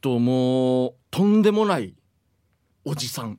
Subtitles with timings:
[0.00, 1.94] ともうとんでもない
[2.84, 3.38] おじさん。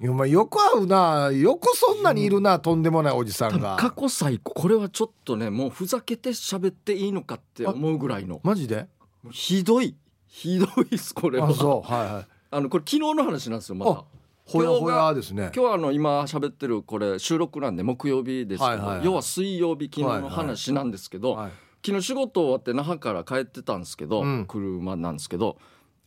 [0.00, 1.30] いやお前よく会うな。
[1.32, 3.76] よくそんなにいるな、とんでもないおじさんが。
[3.76, 8.40] 過去最高これはちょっとねもうふざけて喋っていいのかって思うぐらいの。
[8.42, 8.86] マジで？
[9.30, 9.96] ひどい。
[10.26, 11.48] ひどいですこれは。
[11.48, 11.92] あそう。
[11.92, 12.26] はいはい。
[12.50, 13.92] あのこれ昨日の話なんですよまた。
[13.92, 14.04] あ
[14.44, 15.50] ほやほやですね。
[15.54, 19.04] 今日はあの今喋ってるこれ収録なんで木曜日ですけど、はいはいはい。
[19.06, 21.52] 要は水曜日昨日の話なんですけど、はい
[21.86, 24.46] 昨日仕事終わって那覇から帰ってたんですけど、うん。
[24.46, 25.56] 車なんですけど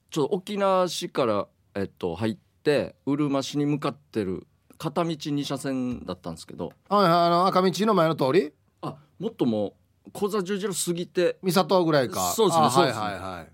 [0.10, 4.46] ちょっと沖縄市から、えっと、入ってうるま市に向かってる
[4.78, 6.74] 片道2車線だったんですけど。
[6.90, 8.52] はいはいあの赤道の前の通り？
[8.82, 9.76] あもっとも
[10.06, 12.32] う小座十字路過ぎて三郷ぐらいか。
[12.32, 13.22] そうですねあそうですねはいはい。
[13.22, 13.48] はい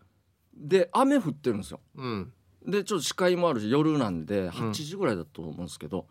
[0.57, 1.79] で雨降ってるんですよ。
[1.95, 2.33] うん。
[2.65, 6.07] でちょっと視界もあるし夜なんで8時ぐらいだと思うんですけど、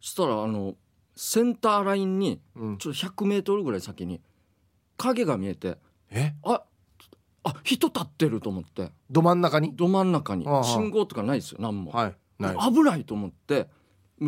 [0.00, 0.76] そしたらあの
[1.16, 2.78] センターラインにうん。
[2.78, 4.22] ちょっと100メートルぐらい先に
[5.02, 5.78] 影が見えて
[6.10, 6.34] え？
[6.44, 6.62] あ
[7.44, 8.92] あ人立ってると思って。
[9.10, 9.74] ど真ん中に？
[9.74, 10.46] ど真ん中に。
[10.46, 10.64] ああ。
[10.64, 12.56] 信号とかないですよ何も、はいない。
[12.72, 13.68] 危ないと思って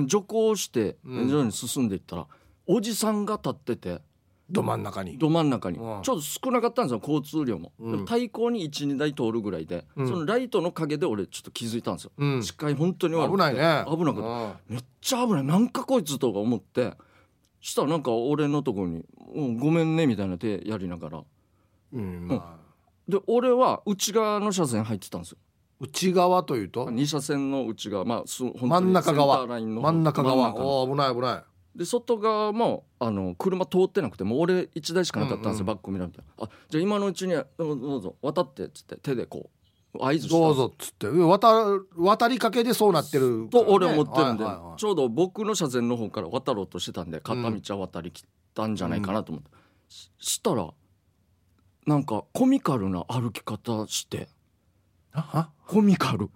[0.06, 1.28] 徐行してうん。
[1.28, 2.26] 徐々に進んでいったら、
[2.66, 4.02] おじさんが立ってて
[4.50, 5.16] ど真ん中に？
[5.16, 5.78] ど真ん中に。
[5.78, 7.92] ちうんょっと少なかったんですよ交通量も、うん。
[7.92, 10.08] でも対向に12台通るぐらいで、うん。
[10.08, 12.42] そのライトの陰で俺ちょっと気づいたんですよ、うん。
[12.42, 13.36] 視界本当に悪くて。
[13.36, 13.84] 危ないね。
[13.88, 15.44] 危なくてめっちゃ危ない。
[15.44, 16.94] なんかこいつとか思って
[17.64, 21.24] したらなんか俺のところに「うんごめんね」みたいな手やりながら。
[21.94, 22.64] うんまあ。
[23.08, 25.38] で俺は内側の車線入ってたんですよ。
[25.80, 28.04] 内側というと？2車線の内側。
[28.04, 29.46] まあ真ん中側。
[29.46, 30.86] 真ん中側。
[30.86, 31.78] 危ない危ない。
[31.78, 39.53] で外側もあの車通ってなくてもう俺1台しかなかったんですよ、うんうんバックミラーみたいなあじゃあ今のうちにどうぞどうぞ渡ってっつって手でこう
[39.98, 41.06] 合図どうぞっつって。
[41.08, 49.50] 渡渡りかけでそうなってると俺思ってるんで、はいはいはいちょうど僕の車線の方から渡ろうとしてたんで片道は渡りきったんじゃないかなと思って、
[49.88, 50.68] ししたら
[51.86, 54.28] なんかコミカルな歩き方して。
[55.12, 56.28] あコミカル。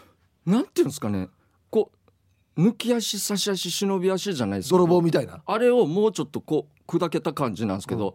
[0.44, 1.30] なんていうんですかね。
[1.70, 1.90] こ
[2.56, 5.42] う抜き足差し足忍び足じゃないですか泥棒みたいな？
[5.46, 8.14] あれをもうちょっとこう砕けた感じなんですけど、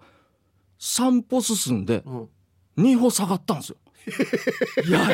[0.80, 2.30] 3歩進んでうん。
[2.78, 3.78] 2歩下がったんですよ。
[4.88, 5.12] いや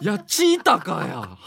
[0.00, 1.38] いやチータかや。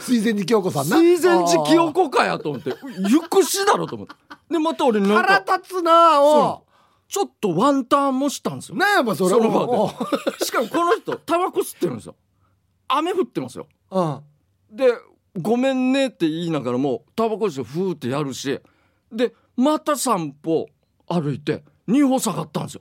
[0.00, 1.00] 水前寺京子さんな。
[1.00, 2.74] 水前寺清子かやと思って
[3.08, 4.14] ゆくしだろと思って。
[4.50, 6.66] でまた俺なん腹か立つなおそ
[7.08, 8.76] ちょっとワンターンもしたんですよ。
[8.76, 9.72] なんやばそれその場で。
[9.72, 10.44] おう。
[10.44, 12.16] しかもこの人タバコ吸ってるんですよ。
[12.88, 13.68] 雨降ってますよ。
[13.90, 14.20] うん。
[14.70, 14.92] で
[15.40, 18.60] 「ごめんね」って言いながらもタバコ吸ってフーってやるし。
[19.12, 20.66] でまた散歩
[21.06, 22.80] 歩いて2歩下がったんですよ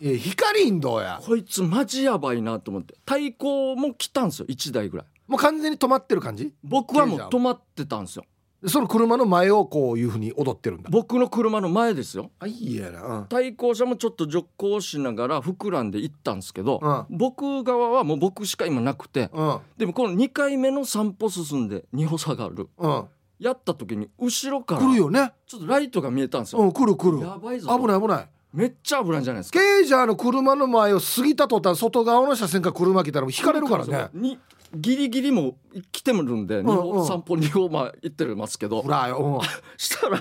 [0.00, 1.20] え光んどうや？
[1.24, 2.94] こいつマジやばいなと思って。
[3.04, 4.46] 対向も来たんですよ。
[4.46, 5.06] 1台ぐらい。
[5.26, 6.52] もう完全に止まってる感じ？
[6.62, 8.24] 僕はもう止まってたんですよ。
[8.62, 10.88] でその車の前をこういうふうに踊ってるんだ。
[10.90, 12.30] 僕の車の前ですよ。
[12.38, 13.26] あいいやな。
[13.28, 17.16] 対向車もちょっと徐行しながら膨らんで行ったんですけど、うん。
[17.16, 19.48] 僕側はもう僕しか今なくてうん。
[19.48, 22.68] うんでもこの2回目の散歩進んで2歩下がる。
[22.78, 23.04] うん。
[23.38, 25.32] やった時に後ろから来るよね。
[25.46, 27.20] ちょっとライトが見えたんですよ、うん来る来る。
[27.20, 29.58] やばいぞ危ない危ないめっちゃ危ないんじゃないですか。
[29.58, 34.08] ケイジャーの車の前を過ぎた途端外側の車線から車来たらもう引かれるからね。
[34.14, 34.38] に
[34.76, 35.56] ギリギリも
[35.90, 37.06] 来てもるんで、二うん歩うん。
[37.06, 38.82] 散歩2歩まあ行ってますけど。
[38.82, 39.42] ほらよ
[39.76, 40.20] したら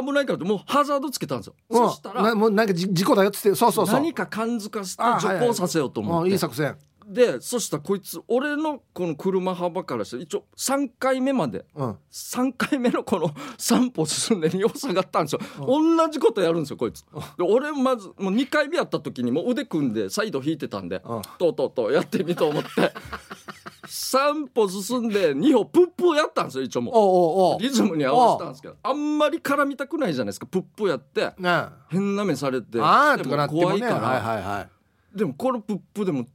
[0.00, 1.88] 危ないからってもうハザードつけたんですよ、うん。
[1.90, 3.54] そしたらなもうなんかじ事故だよっつって。
[3.54, 3.94] そうそうそう。
[3.94, 11.96] 何か感づかせて徐行させようと思うんって、いい作戦でそしたらこいつ俺のこの車幅からして一応3回目までうん。
[12.10, 17.02] 3回目のこの 3歩進んで2歩下がったんですよ、同じことやるんですよこいつ。
[17.36, 21.22] で俺まずもう2回目やった時にもう腕組んでサイド引いてたんでうん。
[21.38, 22.68] とうとうとうやってみと思って
[23.86, 27.62] 3歩進んで2歩プップやったんですよ一応もう。
[27.62, 31.32] リズムに合わせたんですけどあんまり絡みたくないじゃないですかプップやって。
[31.88, 34.60] 変な目されてであーとかなっても怖いから、ねはいはいは
[35.14, 35.18] い。
[35.18, 36.26] でもこのプップでも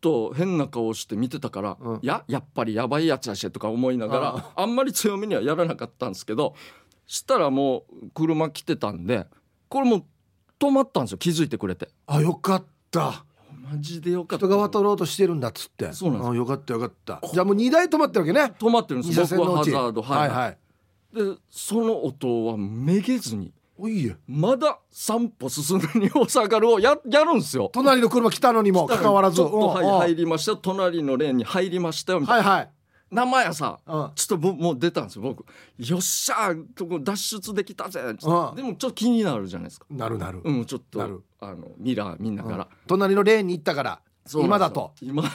[0.00, 1.98] と変な顔して見てたから、うん。
[2.02, 6.54] いややっぱりやばいやつやしとか思いながらあんまり強めにはやらなかったんですけど
[7.06, 9.26] したらもう車来てたんで
[9.68, 10.04] これもう
[10.58, 11.88] 止まったんですよ気づいてくれて。
[12.06, 13.24] あよかった。
[13.72, 14.46] マジでよかった。
[14.46, 15.92] 人が渡ろうとしてるんだっつって。
[15.92, 17.20] そうなんですあよかったよかった。
[17.32, 18.54] じゃあもう2台止まってるわけね。
[18.58, 20.58] 止まってるん二です僕はハザードはい、はいはい。
[21.12, 23.52] でその音はめげずに
[24.26, 27.70] まだ3歩進んで2歩下がるをややるんですよ。
[27.72, 29.36] 隣の車来たのにもかかわらず。
[29.36, 30.52] ちょっとはい入りました。
[30.52, 32.48] よ隣のレーンに入りましたよみたいな。
[32.48, 32.70] はいはい。
[33.10, 34.10] 生やさうん。
[34.14, 35.44] ちょっとぼもう出たんですよ僕。
[35.78, 38.16] よっしゃーとこ脱出できたぜうん。
[38.16, 39.86] でもちょっと気になるじゃないですか。
[39.90, 40.40] なるなる。
[40.44, 44.00] うんちょっとあのミラー見ながら、隣のレーンに行ったから
[44.34, 44.92] 今だと。
[45.00, 45.28] 今出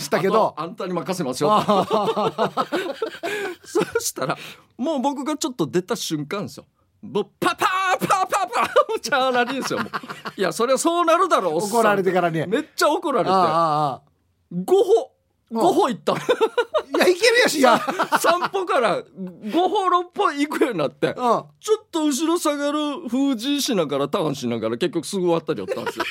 [0.00, 0.54] したけど。
[0.56, 1.62] あんたに任せますよ
[3.62, 4.36] そしたら
[4.76, 6.66] もう僕がちょっと出た瞬間ですよ。
[7.38, 7.66] パパ
[8.94, 9.88] むちゃなりですよもう。
[10.36, 12.46] いやそれはそうなるだろう怒られてからに。
[12.46, 13.30] めっちゃ怒られて。
[13.30, 14.02] ああああ。
[14.52, 15.12] 5歩
[15.52, 16.16] 5歩行ったい
[16.98, 17.60] やいけるやし。
[17.60, 17.78] や
[18.20, 21.08] 散歩から5歩6歩行くようになって。
[21.08, 21.14] うん。
[21.14, 21.44] ちょ
[21.80, 26.04] っと後ろ下がる封じしながらターンしながら結局すぐ終わったりよったんですよ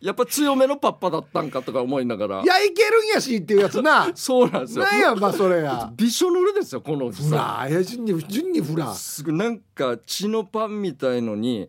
[0.00, 2.42] やっぱ強めのパッパだったんかとか思いながら。
[2.42, 4.10] いやいけるんやしっていうやつな。
[4.14, 4.84] そうなんですよ。
[4.84, 5.92] なんやまあそれや。
[5.96, 11.68] びしょ濡れですよこのおじフさラいや順に順にフラんすぐなんか血のパンみたいのに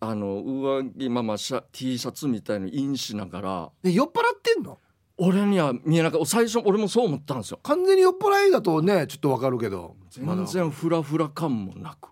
[0.00, 3.70] あの上着まあまあシャ T シャツみたいのインしながら。
[3.84, 4.78] ね酔っ払ってんの？
[5.18, 6.26] 俺には見えなかった。
[6.26, 7.60] 最初俺もそう思ったんですよ。
[7.62, 9.94] 完全に酔っ払いだとねちょっとわかるけど。
[10.10, 12.08] 全然フラフラ感もなく。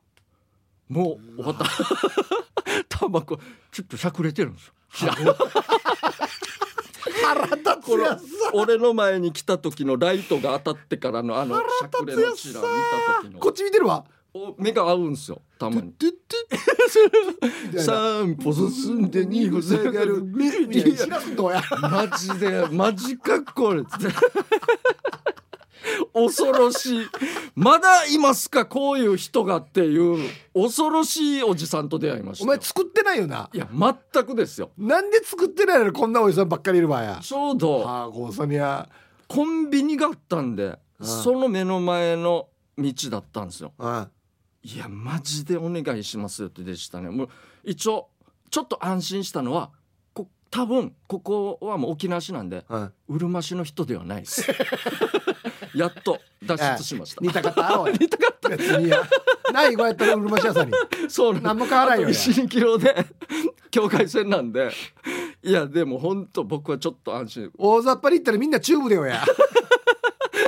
[0.88, 1.64] もう終わった
[3.00, 3.38] タバコ
[3.73, 5.12] ちょっとしゃくれてるんですよ。
[7.25, 8.23] 腹立つやつ。
[8.52, 14.05] 俺の前に来た時のライトが当たってからのあのしゃくれのチラを見た時のこっち見てるわ。
[14.32, 15.41] お目が合うんですよ。
[15.58, 15.94] たまに。
[17.79, 20.23] 三歩進んで二歩下がる。
[21.81, 23.82] マジでマジかっこれ
[26.12, 27.06] 恐ろしい。
[27.55, 30.19] まだいますかこういう人がっていう
[30.55, 32.47] 恐ろしいおじさんと出会いましたよ。
[32.47, 33.50] お前作ってないよな？
[33.53, 34.71] いや全くですよ。
[34.79, 37.19] なんで作ってないのにこんなおじさんばっかりいるわや。
[37.23, 38.88] ちょうどはあこうさにや
[39.29, 41.06] コンビニがあったんでうん。
[41.06, 43.73] その目の前の道だったんですよ。
[43.79, 44.09] うん。
[44.62, 47.09] いやマジでお願いしますよってでしたね。
[47.11, 47.29] もう
[47.65, 48.09] 一応
[48.50, 49.71] ちょっと安心したのは
[50.12, 52.93] こ多分ここはもう沖縄市なんでうん。
[53.09, 54.44] うるま市の人ではないです
[55.75, 57.20] やっと脱出しました。
[57.22, 57.81] 似たかった？
[57.81, 57.93] おい。
[57.93, 59.02] 似たかっ別にや。
[59.52, 60.72] ないやったらうるまし屋さんに。
[60.72, 60.78] た
[61.11, 62.94] そうなん何も変わらんよや1キロで
[63.70, 64.70] 境界線なんで。
[65.43, 67.50] いやでも本当僕はちょっと安心。
[67.58, 69.22] 大雑把に行ったらみんなチューブでよや。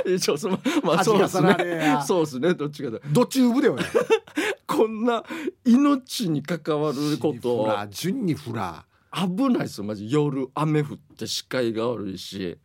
[0.05, 1.97] 一応そのまあそうです恥がさられや。
[1.99, 2.53] ねそうですね。
[2.53, 3.83] どっちかでドチューブでよや。
[4.67, 5.23] こんな
[5.65, 10.09] 命に関わることフラ順にフラ危ないですよマジ。
[10.11, 12.43] 夜雨降って視界が悪いし。
[12.47, 12.57] うん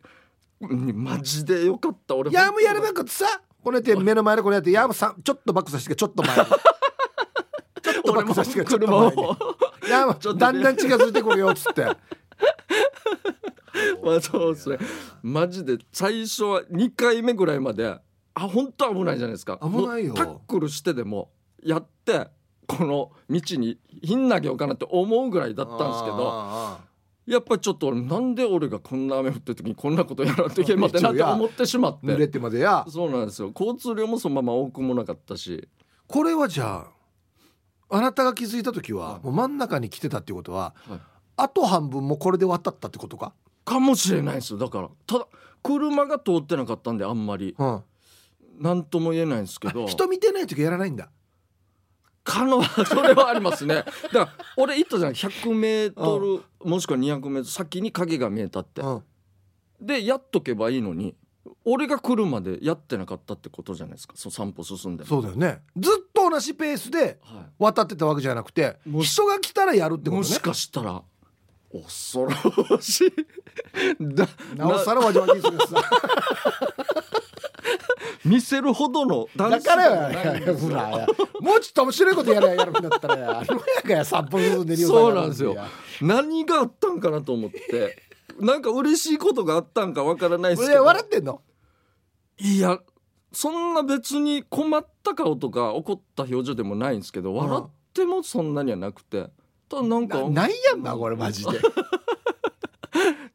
[0.59, 2.31] マジでよかった俺。
[2.31, 3.25] いやもうやるべくってさ
[3.63, 6.45] こうやって目の前でこれやっていやもうさちょっとバックさせてちょっと前に。
[6.45, 9.23] ちょっとバックさせてちょっと前に。
[9.89, 10.59] やもちょっとね。
[10.59, 11.85] うだんだん近づいてくるよっつって。
[14.03, 14.77] まあそうですね。
[15.21, 17.99] マジで最初は2回目ぐらいまで
[18.33, 19.59] あ本当危ないじゃないですか。
[19.61, 20.13] 危ないよ。
[20.13, 21.31] タックルしてでも
[21.63, 22.29] やって
[22.67, 26.79] この道にひん投げようかなって思うぐらいだったんですけどあ
[27.29, 32.85] やっぱりちょっと俺なんで俺がこんな雨降ってる時にこんなことやらんといけんまってなって思ってしまっあ濡れててまでや。
[32.89, 33.51] そうなんですよ。
[33.57, 35.69] 交通量もそのまま多くもなかったし。
[36.07, 36.87] これはじゃ
[37.89, 39.25] ああなたが気づいた時ははい。
[39.25, 40.99] もう真ん中に来てたっていうことははい。
[41.37, 43.33] あと半分もこれで渡ったってことか？
[43.63, 44.59] かもしれないですよ。
[44.59, 45.27] だからただ
[45.61, 47.55] 車が通ってなかったんであんまり。
[47.57, 47.83] うん。
[48.59, 49.85] 何とも言えないんですけど。
[49.87, 51.09] 人見てない時やらないんだ
[52.29, 53.83] 可能それはありますね。
[54.13, 58.81] だから俺言ったじゃん100メートルもしくは200メートル先に影が見えたって。
[58.81, 59.03] うん。
[59.81, 61.15] でやっとけばいいのに
[61.65, 64.13] 俺が来るまでやってなかったってことじゃないですか。
[64.15, 65.09] そう散歩進んでも。
[65.09, 65.61] そうだよね。
[65.75, 70.17] ずっと同じペースでは渡ってたわけじゃなくてもし人が来たらやるってい、ことね。
[70.17, 71.01] もしかしたら
[71.71, 72.25] 恐
[72.69, 73.13] ろしい。
[73.99, 75.81] だ なおさらわじわじするやつだ
[78.29, 81.07] 見せるほどのダンスだからや
[81.41, 85.55] もうちょっと面白いことやれややるんだったらやあのやかや散歩進んでそうなんですよ。
[86.01, 87.97] 何があったんかなと思って。
[88.39, 90.83] なんか嬉しいことがあったんかわからないですけど。
[90.85, 91.41] 笑ってんの？
[92.37, 92.79] いや
[93.33, 97.35] そんな別に困った顔とか怒った表情でもないんですけどん。
[97.35, 99.29] 笑ってもそんなにはなくて。
[99.67, 101.51] ただなんかなないやんなこれマジで。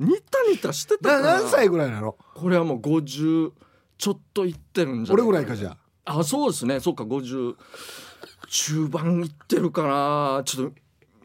[0.00, 1.20] ニタニタしてたから。
[1.20, 2.16] な何歳ぐらいなの？
[2.34, 3.52] これはもう50
[3.98, 6.18] ちょっといってるんじゃ俺ぐらいかじゃあ。
[6.18, 6.80] あそうですね。
[6.80, 7.56] そっか50
[8.48, 10.42] 中盤いってるかな。
[10.44, 10.76] ちょっと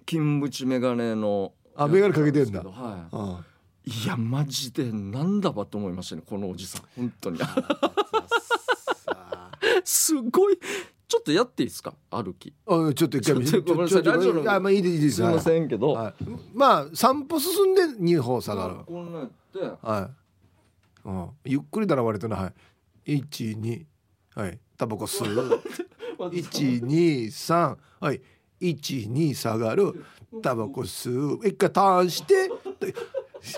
[0.05, 1.53] 金縁眼鏡の。
[1.75, 2.61] あ眼鏡かけてんだ。
[2.63, 3.15] はい。
[3.15, 3.45] うん
[3.85, 6.83] いやマジでなんだばと思いましたねこのおじさん。
[6.95, 7.39] 本当に。
[9.83, 10.59] すごい。
[11.07, 11.95] ちょっとやっていいですか？
[12.11, 12.53] 歩き。
[12.67, 14.03] あちょっと一回見ちょっとごめんなさい。
[14.03, 15.15] ラジオのあまあいいですいいです。
[15.15, 16.13] すいませんけど、はい。
[16.53, 18.75] まあ散歩進んで二歩下がる。
[18.85, 19.59] こんなんやって。
[19.81, 20.28] はい、
[21.06, 22.36] うん、ゆっくりだな割とな。
[22.36, 22.51] は
[23.06, 23.15] い。
[23.18, 23.86] 一二
[24.36, 24.60] はい。
[24.77, 25.62] タバコ吸う。
[26.34, 28.22] 一二三はい。
[28.60, 30.03] 一二下がる。
[30.41, 31.48] タバコ吸う。
[31.48, 32.94] 一回ターンしてで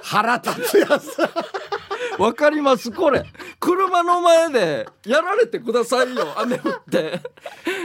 [0.03, 1.09] 腹立つやつ。
[2.19, 2.91] わかります？
[2.91, 3.25] これ。
[3.59, 6.39] 車の前でやられてくださいよ。
[6.39, 7.19] 雨降って。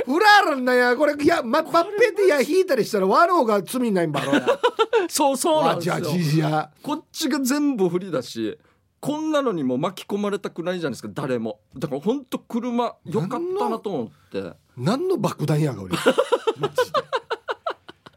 [0.06, 0.96] 裏あるんだよ。
[0.96, 4.46] これいやまばっぺでや引いたりしたらワローが罪にないんばろや
[5.08, 8.58] そうそうなんわじゃですよこっちが全部不利だし
[9.00, 11.60] こんなのにも巻き込まれたくないじゃないですか誰も。
[11.76, 14.52] だから本当車よかったなと思って。
[14.76, 15.94] 何の爆弾やが俺。
[16.58, 17.00] マジで。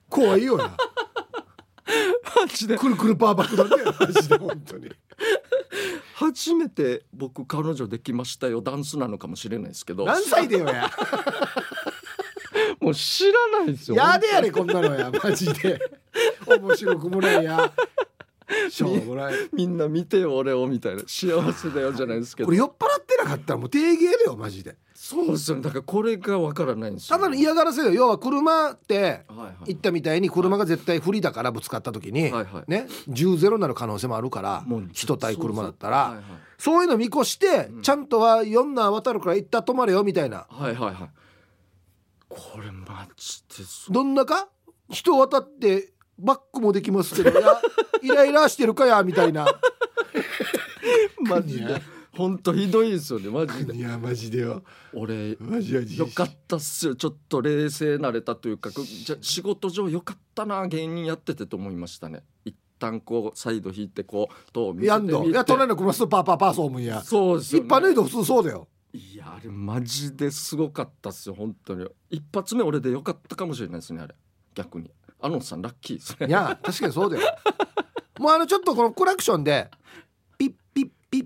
[0.09, 0.75] 怖いよな。
[2.36, 2.77] マジで。
[2.77, 3.93] くるくるパー爆弾だよ。
[4.00, 4.89] マジで本当に。
[6.15, 10.05] 初めて僕彼女できましたよダンスなのかもしれないですけど。
[10.05, 10.89] 何歳でよや。
[12.81, 13.98] もう知らないですよ。
[13.98, 15.12] やでやれこんなのや。
[15.24, 15.79] マジで。
[16.48, 17.71] 面白くもないや
[18.69, 19.33] しょうもない。
[19.53, 21.03] みんな見てよ俺をみたいな。
[21.07, 22.47] 幸せだよじゃないですけど。
[22.47, 24.77] これ酔っ払ってなかったらもう定芸だよマジで。
[24.93, 25.57] そうですよ。
[25.57, 27.17] ねだからこれがわからないんですよ。
[27.17, 27.91] ただの嫌がらせよ。
[27.91, 29.25] 要は車って
[29.65, 32.71] 言ったみたいに車が絶対不利だからぶつかった時に、はいはい。
[32.71, 36.21] ね10ゼロになる可能性もあるから人対車だったら。
[36.57, 37.81] そういうの見越して、うん。
[37.81, 40.45] ちゃんとは4な渡るから一旦止まれよみたいな。
[40.49, 41.09] はいはいはい。
[42.27, 44.49] これマジですどんなか？
[44.91, 47.61] 人渡ってバックもできますけどいや
[48.01, 49.45] イライラしてるかやみたいな。
[51.19, 51.81] マジで。
[52.19, 53.75] 本当ひどいですよねマジで。
[53.75, 54.63] いやマジでよ。
[54.93, 55.97] 俺マジマジ。
[55.97, 56.95] よかったっすよ。
[56.95, 62.23] ちょっと冷静なれたというかくじゃ仕事上よかったな芸人やっててと思いましたね。
[62.43, 67.01] 一旦こうサイド引いてこうと見せていや隣の車スーパーパーパーソームんや。
[67.01, 68.67] そうですよ、ね、一般の人普通そうだよ。
[68.91, 71.88] いやあれマジですごかったっすよ本当に。
[72.09, 74.15] 一発目俺でよかったかもしれないですねあれ。
[74.55, 75.97] 逆にあのさんラッキー。
[75.97, 77.27] ですねいや確かにそうだよ。
[78.19, 79.69] もうあのちょっとこのクラクションで
[80.38, 81.25] ピッピッピッ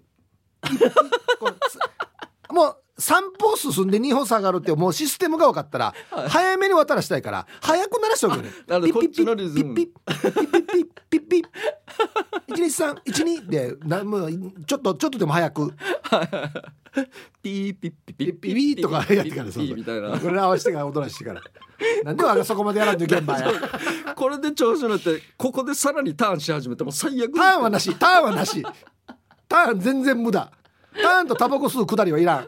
[0.62, 5.94] ピッピッもう3歩進んで2歩下がるってもうシステムが分かったら
[6.28, 8.52] 早めに渡らしたいから早く鳴らしておくよね。
[8.68, 8.94] なるほど。
[8.94, 9.76] こっちのリズム。
[9.76, 11.44] ピッピッピッピッピッピッピッピッ
[12.48, 14.32] 12312でなもう
[14.66, 15.74] ちょっとちょっとでも早く。
[17.42, 21.42] ピーピッピピッピピッとかやってからそうそうピーみたいなこれ合わせてから踊らしてから
[22.04, 23.52] なんでわそこまでやらんといけんばや
[24.16, 28.64] これで調子乗ってここでさらにターンし始めても最悪ターンはなしターンはなし
[29.50, 30.52] ターン全然無駄
[31.02, 32.48] ターンとタバコ吸うくだりはいらん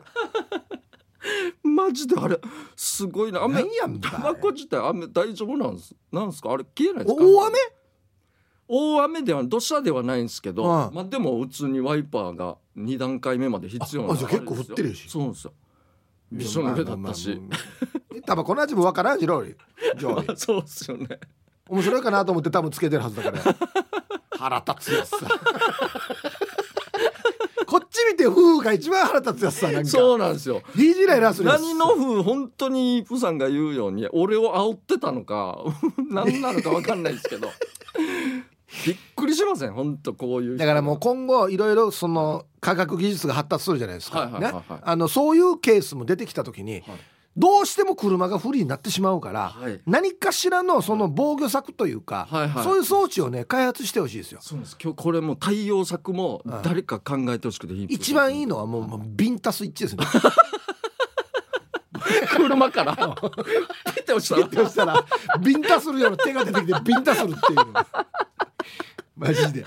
[1.67, 2.39] マジであれ
[2.75, 7.57] すごいな雨やんタバコ自体雨大丈夫なんすなんすかあれ消えないですか大雨
[8.67, 15.09] 大雨では土砂ではないんですけど、うんまあでも普通にワイパーが2段階目まで必要なああじゃあ結構降ってるし。
[15.09, 15.53] そうなんですよ。
[16.31, 18.21] びしょ濡れだったし、まあまあまあ。
[18.25, 21.19] タバコの味もわからんしろジョーイ そうですよね。
[21.69, 23.41] 面白いかなと思って多分つけてるはずだから。
[24.37, 25.17] 腹立つやつさ。
[27.65, 29.89] こっち見て夫婦が一番腹立つやつさなんか。
[29.89, 30.61] そうなんですよ。
[30.75, 35.63] DJ ライラーするやつ何の風本当にプさんが言うように俺を煽ってたのか
[36.09, 37.29] 何なのか分かんないです。
[37.29, 37.49] けど
[38.85, 39.73] びっくりしません？
[39.73, 44.51] 本当こういう人だからもう今後いろいろその科学技術が発達するじゃないですか、ね？
[44.83, 46.83] あのそういうケースも出てきた時に、
[47.37, 49.81] どうしても車が不利になってしまうから、はい。
[49.85, 52.63] 何かしらのその防御策というか、はいはい。
[52.63, 54.39] そういう装置をね開発してほしいですよ。
[54.41, 54.77] そうです。
[54.81, 60.05] 今日これもう対応策も誰か考えてほしくていい一番いいのはもうもうビンタスイッチですね。
[62.29, 62.95] 車から？
[62.95, 63.01] ピ
[64.01, 65.05] ッて押したらそしたら
[65.39, 67.59] ビンタするような手が出てきてビンタするっていう。
[69.15, 69.65] マジで。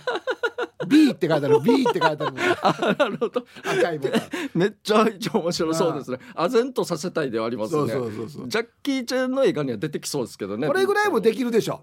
[0.86, 1.60] B って書いてある。
[1.60, 2.32] B って書いてある
[2.62, 3.44] あなるほど。
[3.64, 4.22] 赤いボタン。
[4.54, 6.18] めっちゃ面白そうですね。
[6.34, 7.80] 唖然とさせたいではありますね。
[7.80, 8.48] そうそうそうそう。
[8.48, 10.68] ジャッキー・チェンの映画には出てきそうですけどね。
[10.68, 11.82] これぐらいもできるでしょ。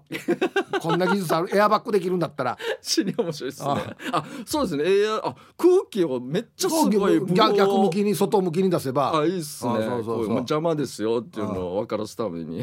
[0.80, 1.54] こんな技術ある。
[1.54, 2.58] エアバッグできるんだったら。
[2.80, 3.68] 死に面白いですね。
[4.12, 4.84] あそうですね。
[4.86, 9.18] エアあ空気をめっちゃすごい逆逆向きに外向きに出せば。
[9.18, 9.72] あいいっすね。
[9.72, 12.60] あそうそう邪魔ですよっていうのを分からすために。
[12.60, 12.62] い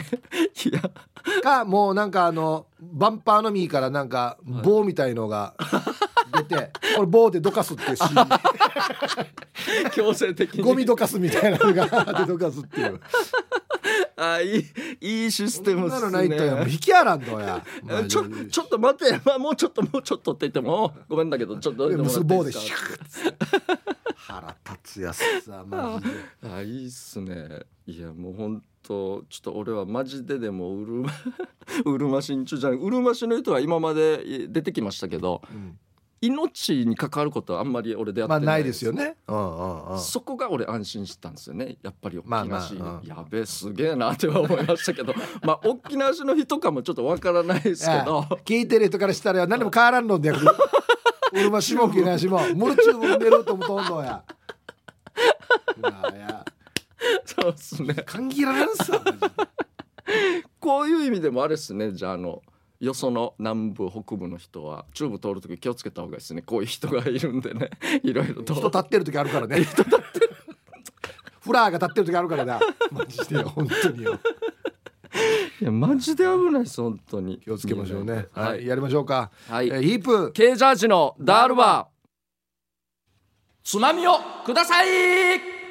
[0.71, 0.91] や。
[1.41, 5.55] かもうなんかあのバンパーの右からなんか棒みたいのが
[6.33, 8.25] 出て、これ棒でどかすっていうシー
[9.87, 9.89] ン。
[9.91, 10.63] 強制的に。
[10.63, 12.99] ゴミどかすみたいなのがでどかすっていう。
[14.15, 14.65] あいい
[15.01, 17.21] いいシステムっすのないとやもうね引きあらん
[18.07, 23.73] ちょちょっと待って、まあ、もうちょっともうちょっとって言ってもごめんだけどちょっとでもも棒でシらっていいすかュー
[24.15, 27.63] 腹立つやつさマジであいいっすね。
[27.85, 31.11] いやもう本当ちょっと俺はマジででもうるま
[31.85, 35.77] うるましんちゅじゃないうるま市の人は今まで出てきましたけどうん
[36.23, 39.17] 命に関わることはあんまり俺でやってないまあないですよね。
[39.27, 39.99] うんうんうん。
[39.99, 41.75] そこが俺安心したんですよね。
[41.83, 45.13] やっぱりまあ沖縄市、まあうんやべえすげえなっては思いましたけど。
[45.43, 48.25] まあ沖縄市の人かもちょっとわからないですけど。
[48.31, 48.41] ええ。
[48.45, 50.45] 聞いてる人からしたら何でも変わらんのんでやく
[51.33, 52.39] 俺もしもきなしも。
[52.55, 54.23] ムルチューブ寝るともとんどや。
[57.25, 57.95] そうですね。
[57.95, 59.27] 感じられんさマジで。
[60.61, 61.91] こういう意味でもあれですね。
[61.91, 62.41] じゃああの
[62.83, 66.41] よその南部北部の人はチューブ通る時気をつけた方がいいですね。
[66.41, 67.69] こういう人がいるんでね。
[68.03, 68.53] いろいろと。
[68.53, 69.65] 人立ってる時あるからね。
[71.39, 72.59] フラーが立ってる時あるからな
[72.91, 74.19] マジでよ本当によ。
[75.61, 77.39] いやマジで危ないです本当に。
[77.39, 78.27] 気をつけましょうね。
[78.33, 79.69] ははいい、やりましょうか、はい。
[79.69, 80.33] えーヒープ。
[80.33, 81.93] K ジャージのダールバー
[83.63, 85.62] つまみをください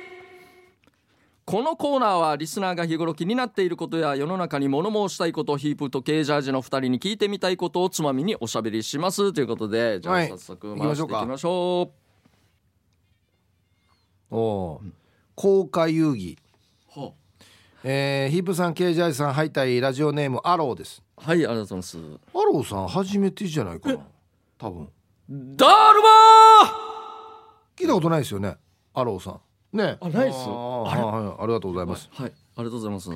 [1.53, 9.35] このコーナーはリスナーが日頃気になっていることや世の中に物申したいことをヒープとケージャージの2人に聞いてみたいことをつまみにおしゃべりします。
[9.35, 11.91] ということでじゃあはい早速回していきましょ
[14.31, 14.93] う、おおー。
[15.35, 16.37] 公開遊戯。
[16.89, 17.13] は
[17.85, 21.03] えー、ヒープさんケージャイさんハイタイラジオネームアローです。
[21.19, 21.99] はいありがとうございます。
[21.99, 23.99] アローさん初めてじゃないかな。
[24.57, 24.89] 多分。
[25.29, 26.09] ダールマ
[27.77, 28.57] 聞いたことないですよね
[28.95, 29.41] アローさん
[29.73, 29.99] ね。
[30.01, 30.37] あないっす。
[30.39, 31.03] あーあれ？
[31.03, 33.11] はいありがとうございーます、はい、はい、ありがとうございます。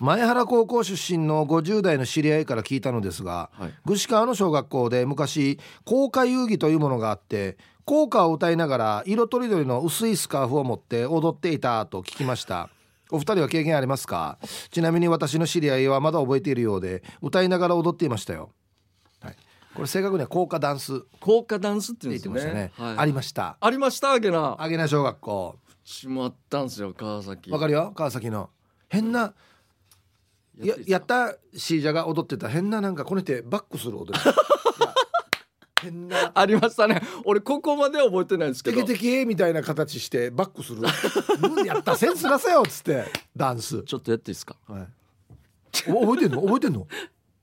[0.00, 3.74] 前原高校出身の50代の知り合いから聞いたのですがはい。
[3.84, 12.68] 具志川の小学校で昔校歌遊戯というものがあって校歌を歌いながら色とりどりの薄いスカーフを持って踊っていたと聞きました。
[13.12, 14.38] お二人は経験ありますか？
[14.72, 18.50] ちなみに私の知り合いはまだ覚えているようで歌いながら踊っていましたよ、
[19.20, 19.36] はい、
[19.72, 20.96] これ正確には校歌ダンス。
[20.96, 22.50] って効果ダンスっていうん言ですね。
[22.50, 23.56] ってましたね、はい、ありました。
[23.60, 24.56] ありましたわけな。
[24.58, 27.48] あげな小学校しまったんすよ川崎。
[27.48, 28.50] わかるよ川崎の。
[28.88, 29.32] 変な
[30.60, 32.48] ややったシージャが踊ってた。
[32.48, 34.18] 変ななんかこねてバックする踊り。
[35.80, 36.32] 変な。
[36.34, 37.00] ありましたね。
[37.24, 38.78] 俺ここまでは覚えてないんですけど。
[38.78, 40.80] テケテケみたいな形してバックする。
[40.80, 43.04] うんやったセンスなさよっつって
[43.36, 44.56] ダンス、ちょっとやっていいですか？
[44.66, 44.88] はい、
[45.88, 46.42] お覚えてんの？
[46.42, 46.88] 覚えてんの？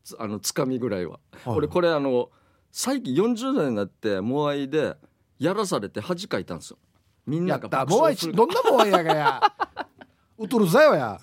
[0.03, 1.55] つあのつかみぐらいは、はい。
[1.55, 2.29] 俺これあの
[2.73, 4.97] 最近40代になってモアイで
[5.39, 6.77] やらされて恥かいたんですよ
[7.25, 8.33] みんなが爆もう笑する。
[8.33, 9.41] 一どんなもんやがや。
[10.37, 11.19] うとるざよや。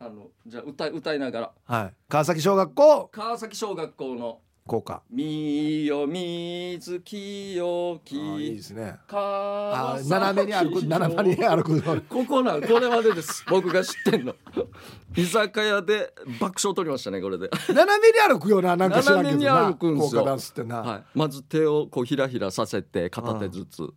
[0.00, 1.52] あのじゃあ歌い歌いながら。
[1.64, 1.94] はい。
[2.08, 3.08] 川崎小学校。
[3.12, 4.40] 川崎小学校の。
[4.68, 8.96] 校歌「みよ水清あーいいきですね。
[9.08, 13.44] 川あ斜めに歩く斜めに歩く ここなんこれまでです。
[13.48, 14.34] 僕が知ってんの。
[15.16, 20.20] 居酒屋で爆笑取りましたねこれで、斜めに歩くよななんか斜めに歩くんすよ。
[20.20, 23.88] 校歌ダンスってな、はい、まず手をこうひらひらさせて片手ずつ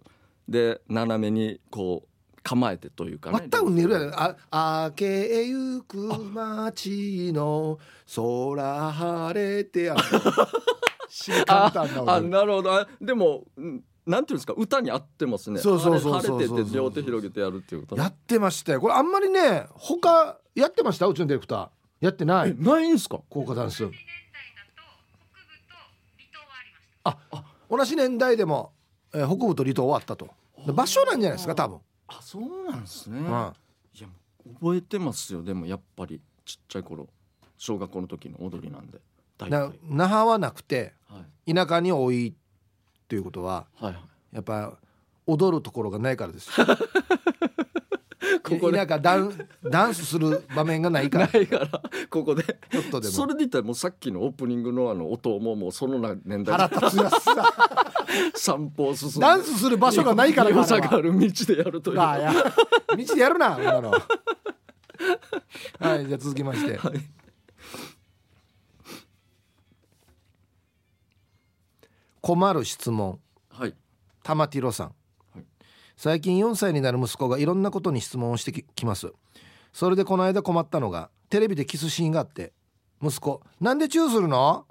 [0.51, 2.07] で斜めにこう
[2.43, 3.39] 構えてというかね。
[3.39, 4.11] まったく寝るやね。
[4.51, 7.79] あ明けゆく街の
[8.15, 10.01] 空晴れてやる。
[11.09, 12.73] し簡単なあ踊りなるほど。
[12.73, 15.59] あでもうんなんていうんですか歌に合ってますね。
[15.59, 18.01] そうそうそう晴れてて両手広げてやるっていうこと。
[18.01, 18.81] やってましたよ。
[18.81, 21.05] これあんまりね他やってました？
[21.05, 21.69] うちのディレクター。
[22.01, 23.21] やってなえいないんすか？
[23.29, 23.87] 効果ダンス。
[27.03, 27.17] あ。
[27.69, 28.73] 同じ年代でも、
[29.13, 30.29] えー北部と離島終わったと
[30.67, 34.07] 場所なんじゃないですか多分、あそうなんですね、うん、いや
[34.59, 36.21] 覚えてますよでもやっぱり。
[36.45, 37.07] ちっちゃい頃。
[37.57, 38.99] 小学校の時の踊りなんで。
[39.37, 39.51] 大体。
[39.51, 41.53] な那覇はなくてはい。
[41.53, 42.33] 田舎に多いっ
[43.07, 44.03] ていうことははいはい。
[44.33, 44.77] やっぱ
[45.27, 46.51] 踊るところがないからです。
[48.43, 48.85] ここで。
[48.85, 51.27] 田舎ダンダンスする場面がないから。
[51.27, 52.43] ないからここで。
[52.43, 53.13] ちょっとでも。
[53.13, 56.57] それで言ったらもうさっきのオープニングのあの音ももうそのな年代。
[56.57, 57.90] 腹立つやつさ
[58.35, 61.99] 散歩を進んでダンスする場所がないから良さがある道でやるという。
[61.99, 62.33] ああや。
[62.33, 63.91] 道でやるななの。
[63.91, 63.99] は
[65.95, 66.93] いじゃあ続きまして、はい。
[72.21, 73.19] 困る質問。
[73.49, 73.73] はい。
[74.23, 74.93] 玉ティロさん、
[75.33, 75.45] はい。
[75.97, 79.11] 最近4歳になる息子がいろんなことに質問をしてききます。
[79.73, 82.53] それでこの間困ったのがテレビでキスシーンがあって
[83.01, 84.65] 息子「なんでチューするの?」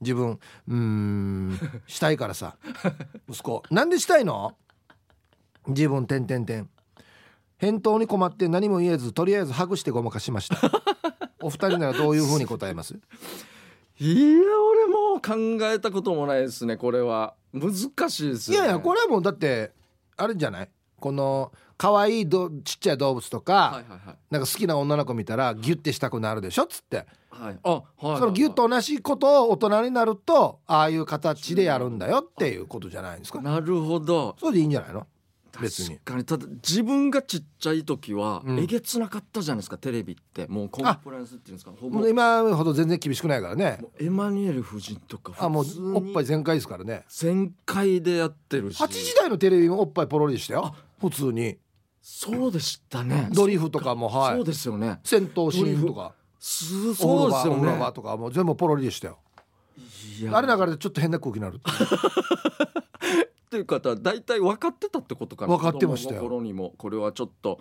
[0.00, 1.58] 自分「うーん。
[1.86, 2.56] したいからさ」
[3.28, 4.56] 息子「なんでしたいの?」
[5.68, 6.68] 自分「てんてんてん」
[7.58, 10.58] 返答に困って何も言えずとりあえずハグしてごまかしました。
[11.42, 12.94] お二人ならどういうふうに答えます？
[13.98, 17.34] いや俺も考えたこともないですねこれは。
[17.54, 19.72] 難しいですよ、ね、いやいやこれはもうだって
[20.18, 20.70] あるんじゃない？
[21.00, 24.16] この可愛いどちっちゃい動物とか、はいはいはい。
[24.30, 26.62] なんか好きな女の子見たらギュッてしたくなるでしょ？
[26.64, 27.58] っつって、はい。
[27.62, 33.42] あはいはいそのギュッと同じことを大人になるとああいう形でやるんだよっていうことじゃないですか？
[33.42, 34.36] なるほど。
[34.40, 35.06] それでいいんじゃないの？
[35.60, 35.96] 別に。
[35.96, 36.24] 確かに。
[36.24, 38.58] ただ自分がちっちゃい時はうん。
[38.58, 40.46] えげつなかったじゃないですか、テレビって。
[40.46, 41.72] もうコンプライアンスっていうんですか。
[41.78, 43.80] ほぼ今ほど全然厳しくないからね。
[43.98, 45.64] エマニュエル夫人とかあもう
[45.96, 47.04] おっぱい全開ですからね。
[47.08, 48.82] 全開でやってるし。
[48.82, 50.74] 8時台のテレビもおっぱいポロリでしたよ。
[51.00, 51.58] 普通に。
[52.02, 53.28] そうでしたね。
[53.32, 54.36] ドリフとかもはい。
[54.36, 55.00] そうですよね。
[55.04, 56.14] 戦闘シーンとか。
[56.38, 57.92] すそうですよね。
[57.92, 59.18] とかもう全部ポロリでしたよ。
[60.32, 61.60] あれ流れでちょっと変な空気になる
[63.46, 65.56] っていう方は大体分かってたってことかな。
[65.56, 66.20] 分かってましたよ。
[66.20, 67.60] 子供の頃にもこれはちょっと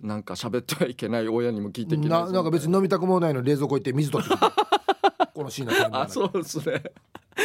[0.00, 2.24] なんか喋ってはいけない親にも聞いていけない。
[2.24, 4.34] ななんか別に飲みたくもないのに冷蔵庫行って水取って
[5.34, 6.82] このシーンのあそうですね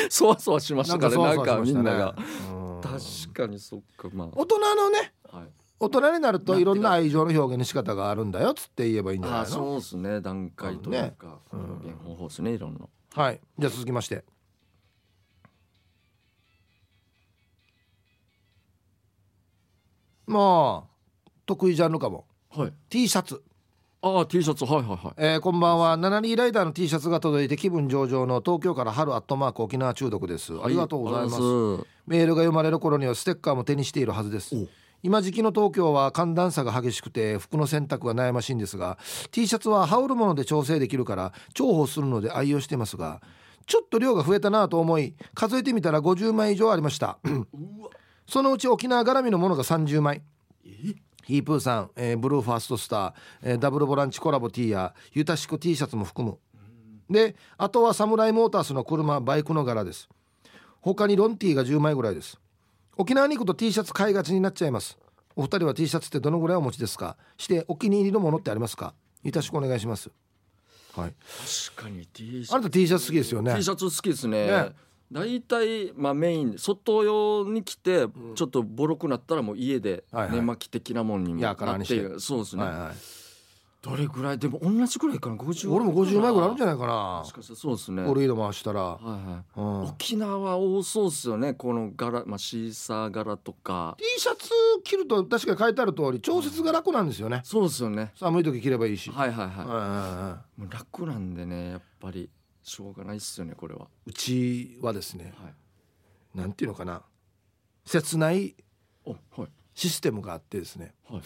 [0.09, 1.17] そわそわしましたね。
[1.17, 2.15] なんかみんなが。
[2.49, 5.47] うん確かにそっかま大人のねあ、はい、
[5.79, 9.43] 大人になるといろんな愛情の表現の仕方があるんだよっつって言えばいいんじゃないの？
[9.43, 10.19] あそうですね。
[10.19, 12.79] 段階というか、うん表現方法ですねいろんな。
[13.13, 13.39] はい。
[13.59, 14.23] じゃあ続きまして
[20.31, 22.25] まあ得意ジャンルかも。
[22.49, 22.73] はい。
[22.89, 23.41] T シャツ。
[24.01, 24.65] ああ T シャツ。
[24.65, 25.13] はいはいはい。
[25.17, 25.97] えーこんばんは。
[25.97, 30.53] 7リーライダーの T シャツが届いて気分上々の東京から春アットマーク沖縄中毒です。
[30.63, 31.87] ありがとうございます、ありがとうございます。
[32.07, 34.55] メールが読まれる頃にはステッカーも手にしているはずです。
[34.55, 34.67] お
[35.03, 38.99] 今時期の東京は寒暖差が激しくて服の洗濯が悩ましいんですが
[39.31, 43.19] T シャツは羽織るもので調整できるから重宝するので愛用してますが
[43.65, 47.17] ちょっと量が増えたなと思い数えてみたら50枚以上ありました
[48.31, 50.21] そのうち沖縄絡みのものが30枚。
[50.63, 56.37] ヒープーさん、えーブルーファーストスター、えーダブルボランチコラボ T やゆたしく T シャツも含む。
[57.13, 60.07] であとはサムライモータースの車バイクの柄です。
[60.79, 62.39] 他にロンティーが10枚ぐらいです。
[62.95, 64.97] 沖縄に行くと T シャツ買いがちになっちゃいます。
[65.35, 67.17] お二人は T シャツってどのぐらいお持ちですか？
[67.37, 68.93] してお気に入りのものってありますか？
[69.23, 70.09] よろしくお願いします。
[70.95, 71.13] はい。
[71.75, 73.53] 確かに T シャあなた T シャツ好きですよね。
[73.55, 74.47] T シャツ好きですね。
[74.47, 74.69] ね
[75.11, 80.35] 大体まあメイン外用に来てちょっとボロくなったらもう家ではいはい。
[80.35, 82.63] 寝巻き的なもんにもやなっててそうですね。
[82.63, 82.95] はいはい。
[83.83, 84.37] どれぐらい？
[84.37, 87.23] でも同じぐらいかな？50俺も50枚ぐらいあるんじゃないかな。
[87.25, 88.03] そうですね。
[88.03, 89.59] 俺色回したら、はいはい。
[89.59, 93.97] うん、沖縄多そうですよねこの柄、まあ、シーサー柄とか。
[93.97, 94.51] T シャツ
[94.83, 97.41] 着ると確かに書いてある通り調節が楽なんですよね。
[97.43, 98.11] そうですよね。
[98.15, 102.29] 寒い時着ればいいし、はいはいはい、はいはいはいもう楽なんでねやっぱり
[102.63, 107.01] しょうがないっすよねこれは、うちはですねはい、なんていうのかな。
[107.85, 108.55] 切ない
[109.73, 110.93] システムがあってですね。
[111.09, 111.21] はい。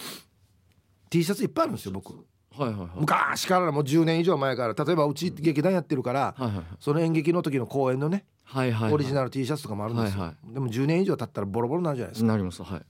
[1.10, 2.13] T シャツいっぱいあるんですよ僕。
[2.58, 2.89] はいはいはい。
[3.00, 8.93] 昔からもう10年以上前から例えばうち劇団やってるから、はいはいその演劇の時の公演のねはいはいはい。
[8.93, 12.82] オリジナル T シャツとかもあるんですよ、はいはでも10年以上経ったらボロボロになるじゃないですか、なりますはい。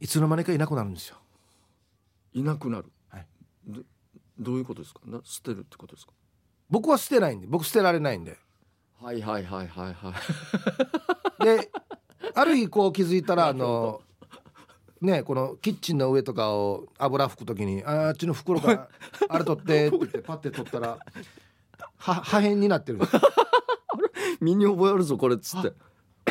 [0.00, 1.16] いつの間にかいなくなるんですよ。
[2.32, 3.26] いなくなる、はい。
[3.68, 3.82] ど
[4.40, 5.00] どういうことですか？
[5.06, 6.12] な捨てるってことですか？
[6.74, 8.36] 僕は捨てないんで僕捨てられないんで。
[9.00, 10.12] はいはいはいはいは
[11.40, 11.44] い。
[11.44, 11.70] で
[12.34, 14.02] ある日こう気づいたらあの
[15.00, 18.88] ねこのキッチンの上とかを油拭くときに「あっちの袋から
[19.28, 20.98] あれ取って」って言ってパッて取ったら
[21.98, 22.98] は破片になってる
[24.40, 25.72] 身に覚えあるぞこれっつって。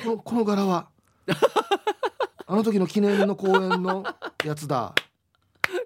[0.03, 0.89] このこの柄は
[2.47, 4.03] あの時の記念の公演の
[4.43, 4.93] やつだ。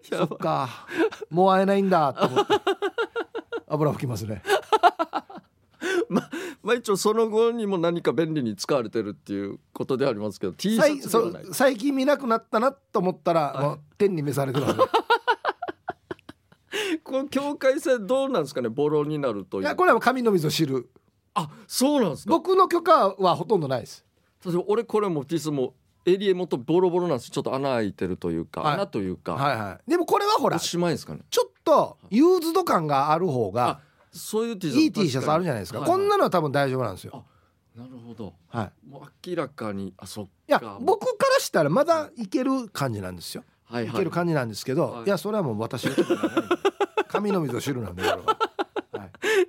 [0.09, 0.87] そっか
[1.29, 2.53] もう会えないんだと思って
[3.67, 4.41] 油拭きますね。
[6.09, 6.29] ま
[6.73, 11.45] あ一応その後にも何か便利に使われてるっていうことではありますけど T シャツではない。
[11.45, 13.65] そ最近見なくなったなと思ったら、はい。
[13.65, 14.59] もう天に召されて
[17.03, 19.63] この境界線どうなんですかねボロになるという。
[19.63, 20.89] いやこれは神の水を知る。
[21.33, 22.29] あそうなんですか。
[22.31, 24.03] 僕の許可はほとんどないです。
[24.45, 25.73] 例えば俺これも T シャツも
[26.07, 27.29] 襟元ボロボロなんです。
[27.29, 28.73] ちょっと穴開いてるというか、はい。
[28.75, 29.89] 穴というか、はいはい。
[29.91, 31.19] でもこれはほらおしまいですかね。
[31.29, 33.79] ちょっとユーズド感がある方があ
[34.13, 35.99] そういう T シャツいい T シャツあるじゃないですか、はいはい。
[35.99, 37.25] こんなのは多分大丈夫なんですよ。
[37.75, 38.33] なるほど。
[38.47, 38.89] はい。
[38.89, 40.31] もう明らかにあそっか。
[40.47, 43.43] いや僕からしたらまだいける感じなんですよ。
[43.65, 43.91] はいはい。
[43.93, 45.03] いける感じなんですけど、はい。
[45.03, 45.89] い、やそれはもう私
[47.09, 48.46] 神の水を知るなんでこれは、はい、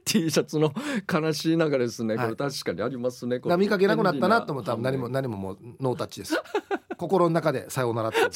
[0.05, 0.73] T シャツの
[1.13, 2.27] 悲しい流れですね、はい。
[2.35, 3.41] これ確かにありますね。
[3.41, 3.57] これ。
[3.57, 4.73] 見かけなくなったなと思った。
[4.73, 6.41] ら何もはい何ももうノータッチです。
[6.97, 8.19] 心の中でさようならって。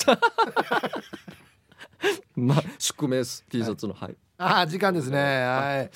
[2.36, 3.44] まあ宿命です。
[3.48, 3.94] T シャツの。
[3.94, 5.18] はい、ああ時間ですね。
[5.18, 5.78] はい。
[5.78, 5.90] はい、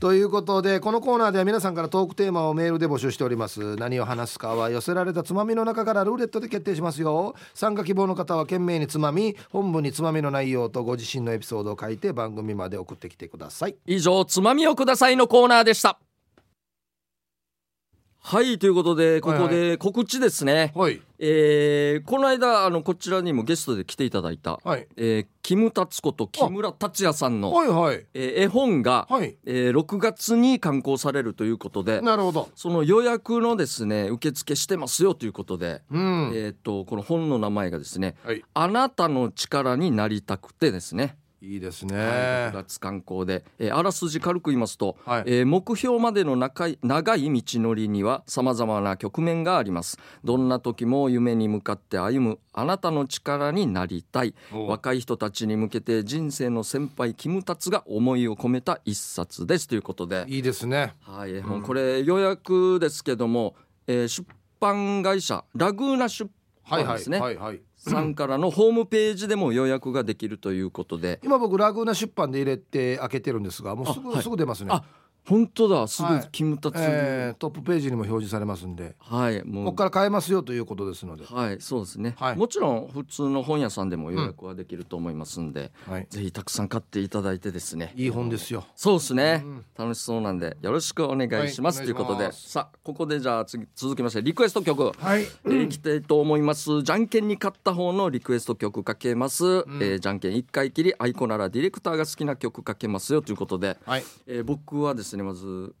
[0.00, 3.76] ということでこのコーナーでは皆さんからトークテーマをメールで募集しております。
[3.76, 7.34] 何を話すかは寄せられたつまみの中からルーレットで決定しますよ。
[7.54, 13.76] 参加希望の方は懸命につまみ本文につまみの内容とご自身のエピソードを書いて番組まで送ってきてください。
[13.86, 15.98] 以上つまみをくださいのコーナーでした
[18.28, 21.00] はいということでここで告知ですね、はい。
[21.20, 24.88] えーこの間あのこちらにもゲストで来ていただいた、はい。
[24.96, 28.04] えーキムタツこと木村達也さんの、はいはい。
[28.14, 29.36] えー絵本が、はい。
[29.46, 32.48] えー6月に刊行されるということでなるほど。
[32.56, 36.32] その予約のですね受付してますよということで、うん。
[36.34, 41.16] えー、とこの本の名前がですねはい「あなたの力になりたくて」ですね。
[41.46, 42.00] いいですはい、ね
[42.50, 45.22] 6月刊行で、えーあらすじ軽く言いますと、はい。
[45.26, 49.98] えー目標までの長い長い道のりにはさまざまな局面があります。
[50.24, 54.34] どんな時も夢に向かって歩むあなたの力になりたい。
[54.52, 59.68] お若い人たちに向けて人生の先輩キムタツが思いを込めた一冊です。
[59.68, 60.94] ということで、いいですね。
[61.02, 63.54] はい、絵本これ予約ですけども、
[63.86, 64.26] えー出
[64.58, 66.28] 版会社ラグーナ出
[66.64, 71.20] はいはい版ですね、はいはいさんからのホームページでも予約ができるということで。
[71.22, 74.70] 今僕ラグーナ出版で入れて開けてるんですがもうすぐ、すぐ出ますね。
[74.72, 74.82] あ
[75.28, 76.28] 本当だすぐはい。
[76.30, 78.94] キムタツえートップページにも表示されますんで。
[78.98, 79.64] はいもう。
[79.66, 82.36] ここから買えますよということですので、はいそうですね、はい。
[82.36, 87.92] もちろん普通の本屋さんでも予約はできると思いますんで、はい、ぜひたくさん買っていただいてですね。
[87.96, 88.64] いい本ですよ。
[88.76, 89.64] そうですね、うん。
[89.76, 92.30] 楽しそうなんでよろしくお願いします、はいということで。
[92.32, 94.92] さあここでじゃあ次続きましてリクエスト曲。
[94.96, 95.22] はい。
[95.22, 96.82] えーいきたいと思います。
[96.82, 104.04] じゃんけんに勝った方のリクエスト曲かけます、えーじゃんけん1回きりアイコならディレクターが好きな曲かけますよということで、はい。
[104.26, 105.74] えー僕はですねまず、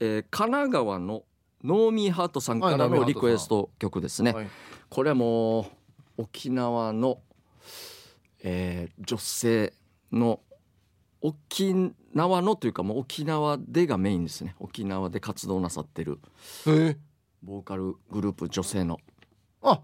[0.00, 1.24] えー神奈川の
[1.64, 4.46] ノーミーハートさんからのリクエスト曲ですね、はい。
[4.88, 7.20] これはもう沖縄の、
[8.42, 9.72] えー女性
[10.12, 10.40] の
[11.20, 11.74] 沖
[12.14, 14.54] 縄のというかもう沖縄でがメインですね。
[14.60, 16.20] 沖縄で活動なさってる
[16.66, 16.96] えー。
[17.42, 18.98] ボーカルグループ女性の
[19.62, 19.80] あ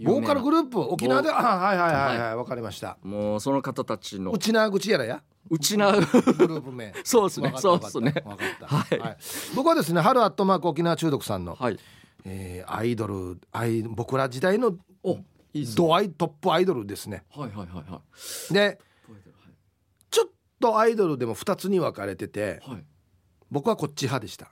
[0.00, 1.28] ボーカルグループ沖縄で？
[1.28, 2.36] ボあはいはいはいははい。
[2.36, 2.96] わかりました。
[3.02, 4.30] もうその方たちの。
[4.30, 5.22] うちな口やらや？
[5.50, 5.58] う。
[5.58, 6.92] ちなグループ名。
[7.04, 7.52] そうですね。
[7.56, 8.14] そうですね。
[8.62, 8.98] はい。
[8.98, 9.16] はい。
[9.54, 11.78] 僕はですね春アットマーク沖縄中毒さんの、はい。
[12.24, 15.18] えーアイドルアイ僕ら時代のお
[15.76, 17.24] ドアイトップアイドルですね。
[17.30, 18.02] はいはいはいは
[18.50, 18.54] い。
[18.54, 18.78] で
[20.10, 20.28] ちょっ
[20.60, 22.84] とアイドルでも2つに分かれててはい。
[23.50, 24.50] 僕はこっち派でした。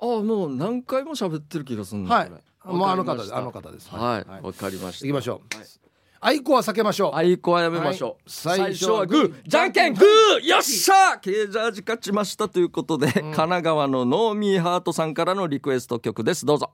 [0.00, 2.30] あもう何回も喋ってる気がするんだはい。
[2.64, 3.34] もうあの方です。
[3.34, 3.88] あの方です。
[3.90, 4.28] はい。
[4.28, 4.42] はい。
[4.42, 5.06] わかりました。
[5.06, 5.56] 行きましょう。
[5.56, 5.87] はい
[6.20, 7.14] あいこは避けましょう。
[7.14, 8.58] あいこはやめましょう、はい。
[8.58, 9.34] 最初ははグー。
[9.46, 10.46] じゃんけんグー。
[10.46, 11.20] よっしゃー。
[11.20, 16.44] ケージャージ勝ちましたということで、神奈川のノーミーハートさんからのリクエスト曲です。
[16.44, 16.72] どうぞ。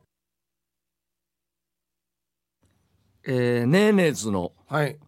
[3.26, 4.98] えー、ネーネーズのはい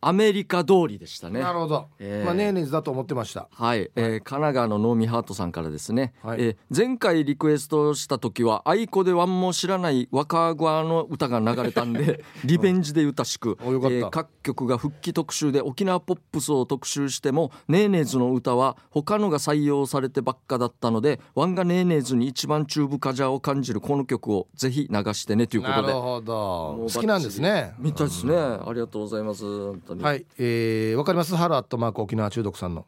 [0.00, 1.40] アメリカ通りでしたね。
[1.40, 1.88] なるほど。
[1.98, 3.48] えーまあネーネーズだと思ってました。
[3.52, 6.40] はい、えー神奈川のノーミーハートさんからですね、はい。
[6.40, 13.96] えー前回リクエストした時はあいこでワンも知らない若川の歌が流れたんで リベンジで歌しく、およかった。
[13.96, 25.82] えー各局が復帰特集で沖縄ポップスを特集してもネーネーズの歌は他のが採用されてばっかだったのでワンがネーネーズに一番チューブカジャーを感じるこの曲をぜひ流してねということで。
[25.82, 26.86] なるほど。
[26.92, 27.74] 好きなんですね。
[27.78, 29.44] みたいですね、ありがとうございます
[29.88, 30.26] 本当に、はい。
[30.38, 31.34] えーわかります？
[31.34, 32.86] 春アットマーク沖縄中毒さんの。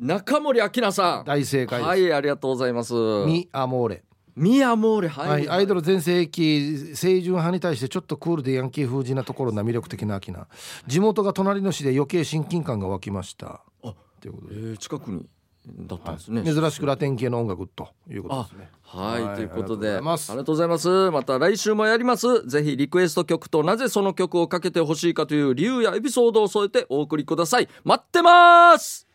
[0.00, 1.24] 中森明菜さん。
[1.24, 2.94] 大正解です、はいありがとうございます。
[3.26, 4.02] ミアモーレ。
[4.34, 10.48] ミアモーレはい、はい、アイドル全盛期清純派に対してちょっとクールでヤンキー風なところな魅力的な秋菜
[10.86, 13.60] 地元が隣の市で余計親近感が湧きました。
[13.84, 15.26] あということで、えー、近くに
[15.68, 18.68] だったんですね、珍しくラテン系の音楽ということあですね。
[18.82, 19.36] はい、はい。
[19.36, 21.10] ということでありがとうございます。
[21.12, 22.46] また来週もやります。
[22.48, 27.68] ぜひリクエスト曲となぜその曲をかけてほしいかという理由やエピソードを添えてお送りください。
[27.84, 29.06] 待ってます！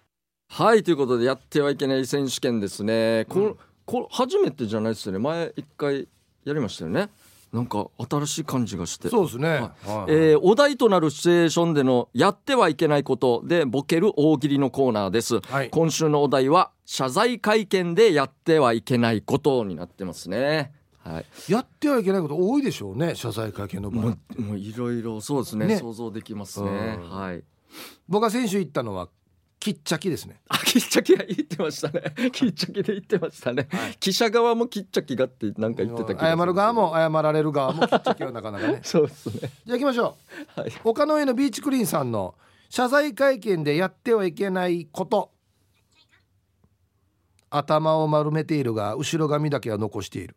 [0.48, 0.84] はい。
[0.84, 3.26] ということでやってはいけない選手権ですね。
[3.28, 5.20] こ,、こ初めてじゃないですよね。
[5.20, 6.08] 前一回
[6.46, 7.10] やりましたよね
[7.54, 9.10] なんか新しい感じがして。
[9.10, 10.12] そうですね、はい。
[10.12, 15.70] えーお題となるシチュエーションでのやってはいけないことでボケる大喜利のコーナーです、はい。
[15.70, 20.74] 今週のお題は謝罪会見でやってはいけないことになってますね。
[21.00, 21.52] はい。
[21.52, 24.04] やってはいけないこと多いでしょうね謝罪会見の場合。
[24.42, 25.68] もういろいろそうですね。
[25.68, 25.78] ね。
[25.78, 27.00] 想像できますね。
[27.02, 27.10] うん。
[27.10, 27.44] はい。
[28.08, 29.10] 僕が先週行ったのは
[29.60, 30.40] きっちゃきですね。
[30.50, 32.32] あきっちゃきが言ってましたね。
[32.32, 33.68] きっちゃきで言ってましたね、
[34.00, 38.80] 記者側もきっちゃきがってなんか言ってた気がす謝る側も謝られる側もきっちゃきはなかなかね。
[38.86, 39.52] そうですね。
[39.66, 40.18] じゃあ行きましょ
[40.58, 40.62] う。
[40.62, 40.72] はい。
[40.84, 42.36] 岡の上のビーチクリーンさんの
[42.70, 45.32] 謝罪会見でやってはいけないこと。
[47.50, 50.36] 頭を丸めているが後ろ髪だけは残している。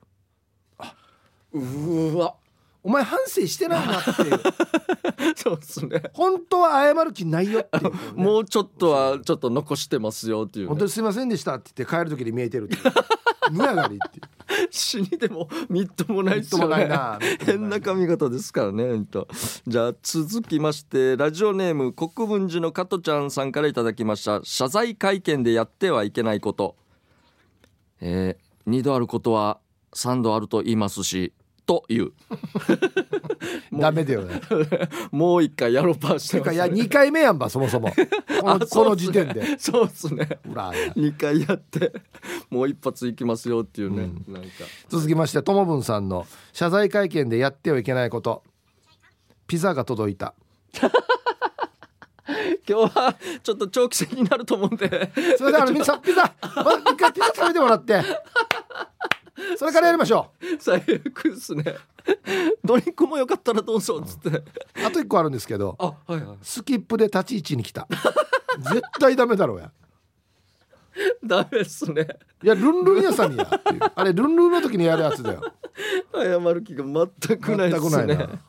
[1.53, 2.37] うーわ
[2.83, 4.41] お前反省してないなっていう。
[5.37, 6.03] そうですね。
[6.13, 12.83] 本当は謝る気ないよっていう、 もうちょっとはちょっと残してますよっていうね、本当にすいませんでしたって言って帰る時に見えてるっていう。
[13.53, 14.69] むやがりっていう。
[14.71, 16.89] 死にでもみっともないですよね。
[17.45, 19.05] 変な髪型ですからね
[19.67, 24.41] じゃあ続きましてラジオネーム国分寺の加トちゃんさんからいただきました。
[24.43, 26.77] 謝罪会見でやってはいけないこと。
[28.01, 29.59] えー、2度あることは
[29.95, 31.33] 3度あると言いますし
[31.71, 32.11] という。
[33.73, 34.41] ダメだよね。
[35.13, 37.93] もう一回やろうパーしていや2回目やんばそもそも。
[38.43, 39.57] このこの時点で。
[39.57, 40.41] そうですね。
[40.49, 40.93] ほらや。
[40.95, 41.93] 2回やって
[42.51, 44.49] もう一発いきますよっていうね、なんか。
[44.89, 48.43] 続きましてともぶんさんの謝罪会見でやってはいけないこと。
[49.47, 50.35] ピザが届いた。
[52.69, 55.13] 今日はちょっと長期戦になると思うんで。
[55.39, 58.03] それではあの皆さんピザまず一回ピザ食べてもらって
[59.57, 61.77] それからやりましょ最悪ですね。
[62.65, 64.29] ドリンクもよかったらどうぞっつって。
[64.31, 64.45] う
[64.87, 66.39] あと一個あるんですけどあはいはい。
[66.43, 67.87] スキップで立ち位置に来た。
[68.59, 69.71] 絶対ダメだろうや。
[71.25, 72.07] ダメっすね。
[72.43, 73.81] いやルンルン屋さんにやっていう。
[73.95, 75.43] あれルンルンの時にやるやつだよ。
[76.15, 77.91] 謝る気が全くないっすね。
[77.91, 78.41] 全くないな。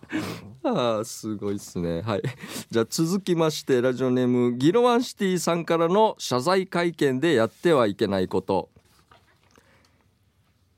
[0.63, 2.01] ああすごいですね。
[2.01, 2.21] はい。
[2.69, 8.69] じゃあ続きましてラジオネームギロワンシティさんからの謝罪会見でやってはいけないこと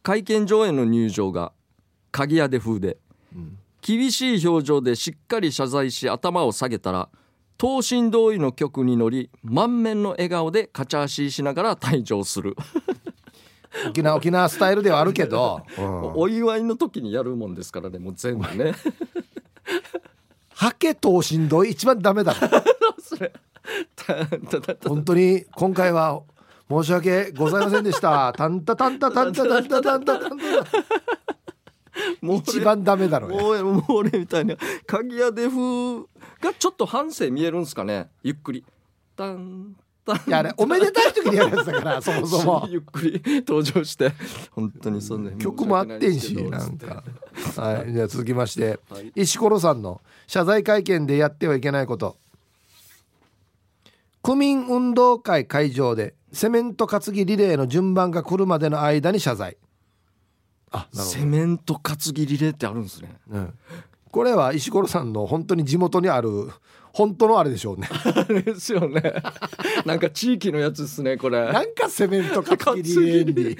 [0.04, 1.54] 会見場への入場が
[2.12, 2.98] 鍵屋で風で、
[3.82, 7.10] 厳しい表情でしっかり謝罪し頭を下げたら
[7.58, 12.56] 等身同意の曲に乗り満面の笑顔でカチャーシーしながら退場する。
[13.89, 18.74] 沖縄沖縄スタイルではあるけど、 うんお祝いの時にやるもんですからねもう全部ね。
[20.54, 22.36] ハケ等身同意一番ダメだ。
[24.86, 26.22] 本当に今回は
[26.69, 28.34] 申し訳ございませんでした。
[28.36, 30.43] タンタタンタタンタタンタタンタタンタ。
[32.21, 34.56] もう 一番ダメだろうよもうもう俺みたいな
[34.88, 36.08] 鍵屋デフ
[36.41, 38.65] がちょっと反省見えるんですかねゆっくり
[39.15, 39.76] タン
[40.28, 44.12] いやあれおめでたい時にやるやつだからそもそもゆっくり登場して
[44.52, 47.04] 本当にそんな曲もあってんしなんか
[47.56, 52.17] はいじゃあ続きましてはい石ころさんの謝罪会見でやってはいけないこと
[54.23, 59.58] 区民運動会会場でセメント担ぎリレーの順番が来るまでの間に謝罪。
[60.72, 63.15] あセメント担ぎリレーってあるんですね。
[63.28, 63.54] ど、うん、
[64.12, 66.50] これは石ころさんの本当に地元にある
[66.91, 67.88] 本当のあれでしょうね。
[67.91, 69.02] あれですよね。
[69.86, 71.52] なんか地域のやつですねこれ。
[71.54, 73.58] なんかセメント担ぎリレーに。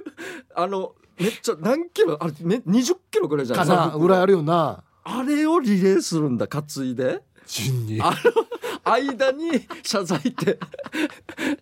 [0.56, 3.92] あのめっちゃ何キロあれめ20キロぐらいじゃないかですか。
[3.92, 4.82] なぐらいあるよな。
[5.04, 8.00] あれをリレーするんだ担いで順に。
[8.00, 8.16] あの
[8.84, 10.58] 間に謝罪って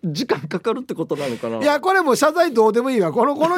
[0.03, 1.57] 時間かかるってことなのかな？
[1.59, 3.11] いやこれもう謝罪どうでもいいわ。
[3.11, 3.55] このこの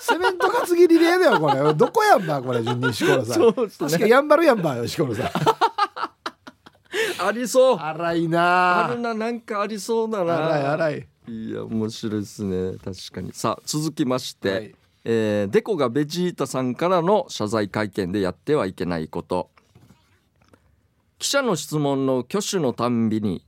[0.00, 1.74] セメント担ぎリレーだよこれ。
[1.74, 3.42] どこやんばこれ順に石ころさん。
[3.42, 3.52] ね。
[3.78, 5.30] 確かやんばるやんばよ石ころさん。
[7.26, 7.78] ありそう。
[7.78, 10.46] 荒いあなるななんかありそうだな。
[10.46, 11.08] 荒い荒い。
[11.28, 12.78] いや面白いですね。
[12.84, 13.32] 確かに。
[13.32, 14.74] さあ続きまして、はい。
[15.04, 19.50] えーデコがベジータさんからの謝罪会見でやってはいけないこと
[21.18, 23.46] 記者の質問の挙手のたんびに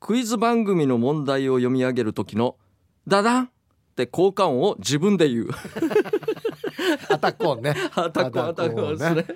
[0.00, 2.56] クイズ番組の問題を読み上げる時の
[3.06, 3.50] 「ダダン!」っ
[3.94, 5.48] て効果音を自分で言う。
[7.10, 7.76] アタックオンね。
[7.94, 9.26] アタックアタック音ですね。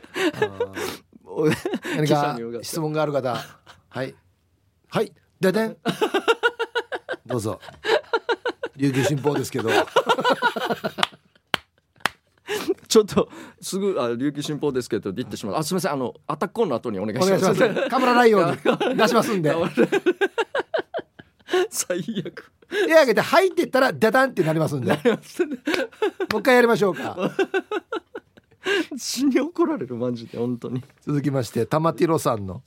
[1.96, 3.36] 何か質問がある方。
[3.88, 4.14] はい。
[4.88, 5.12] はい。
[5.38, 5.76] ででん
[7.26, 7.60] どうぞ。
[8.76, 9.70] 琉球新報ですけど
[12.96, 13.28] ちょっと
[13.60, 15.56] すぐあ琉球新報ですけど言ってしまう。
[15.56, 17.54] あすみませんあのアタック音の後にお願いします。
[17.54, 18.46] すかぶらないよう
[18.88, 19.52] に出しますんで。
[21.68, 22.50] 最悪。
[22.70, 24.92] 手上げて「はい」って言ったら「ダダン」ってなりますんで。
[24.92, 25.00] もう
[26.40, 27.30] 一回やりましょうか。
[28.96, 30.82] 死に怒られるマジで本当に。
[31.02, 32.62] 続きまして玉ティロさんの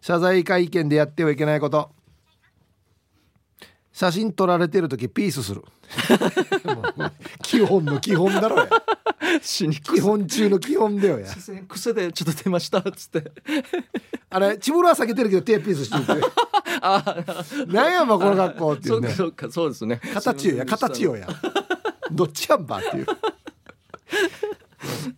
[0.00, 1.90] 謝罪会見でやってはいけないこと。
[3.92, 5.62] 写真撮られてる時ピースする。
[7.42, 8.68] 基本の基本だろや
[9.42, 11.26] 死に基本中の基本だよや。
[11.68, 13.32] 癖でちょっと出ましたっつって。
[14.30, 16.26] あれチブルは下げてるけど手ピースしてるって
[16.80, 17.24] あ
[17.68, 20.00] なんやまこの学校っていそううねかそうかそうですね。
[20.12, 21.28] 形よや形よや。
[22.10, 23.06] どっちやんばっていう。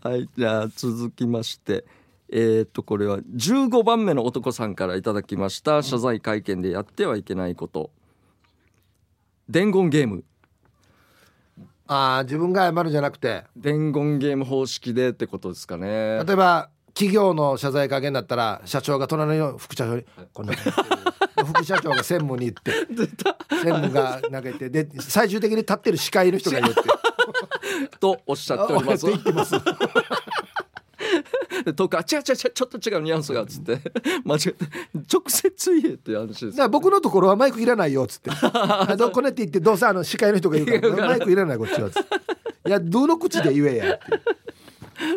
[0.02, 1.84] はいじゃあ続きまして。
[2.28, 5.82] えー、っとこれは15番目の男さんからいただきました。
[5.82, 7.90] 謝罪会見でやってはいけないこと。
[9.48, 10.24] 伝言ゲーム
[11.88, 13.44] ああ自分が謝るんじゃなくて。
[13.56, 16.22] 伝言ゲーム方式でってことですかね。
[16.24, 22.72] 例えば企業の謝罪会見だったら社長が隣の副社長に「こんな副社長が専務に行って
[23.50, 26.80] 専務が投げてで最終的に立ってる司会の人が言って。
[28.00, 29.06] とおっしゃっております
[31.76, 33.80] とか違う違う違うちょっと違うニュアンスがっつって。
[34.24, 34.64] 間違えて
[35.12, 38.30] 直接言えっていう話ですだから僕のところはマイクいらないよっつって。
[38.52, 42.68] あどこねって言ってどうせあの司会の人が言うから マイクいらないこっちはっつって。
[42.68, 44.04] いやどの口で言えやって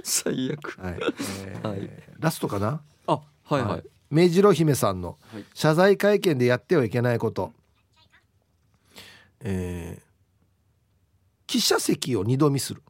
[0.04, 0.78] 最悪。
[0.80, 1.00] はい、
[1.46, 1.90] えーはい。
[2.20, 2.82] ラストかな？
[3.08, 3.22] あは
[3.52, 3.84] いはい、はい。
[4.10, 5.18] 目白姫さんの。
[5.34, 5.46] はい。
[5.54, 7.54] 謝罪会見でやってはいけないこと、
[9.42, 10.10] えー
[11.48, 12.84] 記者席を二度見する。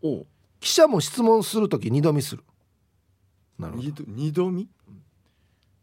[0.00, 0.26] おう
[0.60, 2.42] 記者も質問するとき二度見する。
[3.58, 4.68] なるほど、二度二度見？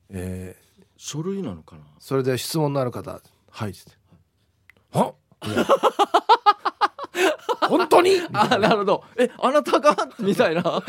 [0.10, 0.64] えー
[0.96, 1.82] 書類なのかな？
[2.00, 3.92] それで質問のある方はいっつって。
[4.98, 5.14] は
[5.46, 5.66] いや。
[7.68, 8.12] 本当に？
[8.32, 9.04] あなるほど。
[9.18, 9.96] えあなたが？
[10.20, 10.82] みたいな。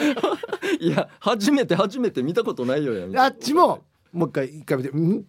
[0.78, 3.24] いや初めて初めて見たことないよや。
[3.24, 3.82] あっちも
[4.14, 5.24] もう一回一回見てうん？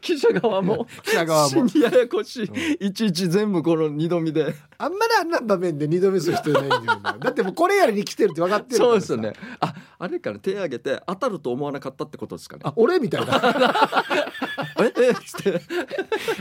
[0.00, 1.68] 記者側も記者側も。
[1.68, 2.42] 死にややこし
[2.80, 4.54] い、いちいち全部この二度見で。
[4.76, 7.16] あんまりあんな場面で二度見する人いないんだよな。
[7.18, 9.06] だってもうこれやりに来てるって分かってるからさ。
[9.06, 9.32] そうですよね。
[9.60, 12.62] ああれから手挙げて当たると思わなかったってことですかね。
[12.64, 13.40] あ俺みたいな
[14.82, 15.60] ええっつって。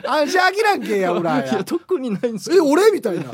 [0.08, 3.26] あじゃあきらんけやほらいやや特にないんですけえど俺みたいな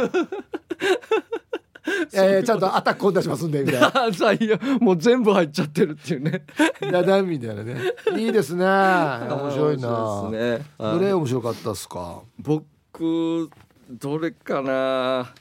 [2.14, 3.92] えー、ちゃんとアタックを出しますんでみたいな。
[4.80, 6.46] もう全部入っちゃってるっていうね。
[6.92, 7.76] ダダンみたいなね。
[8.18, 8.66] いいですね。
[8.66, 10.30] 面白いな。
[10.32, 10.66] ですね。
[10.78, 12.22] はいどれ面白かったっすか？
[12.40, 13.50] 僕
[13.90, 15.34] どれかな。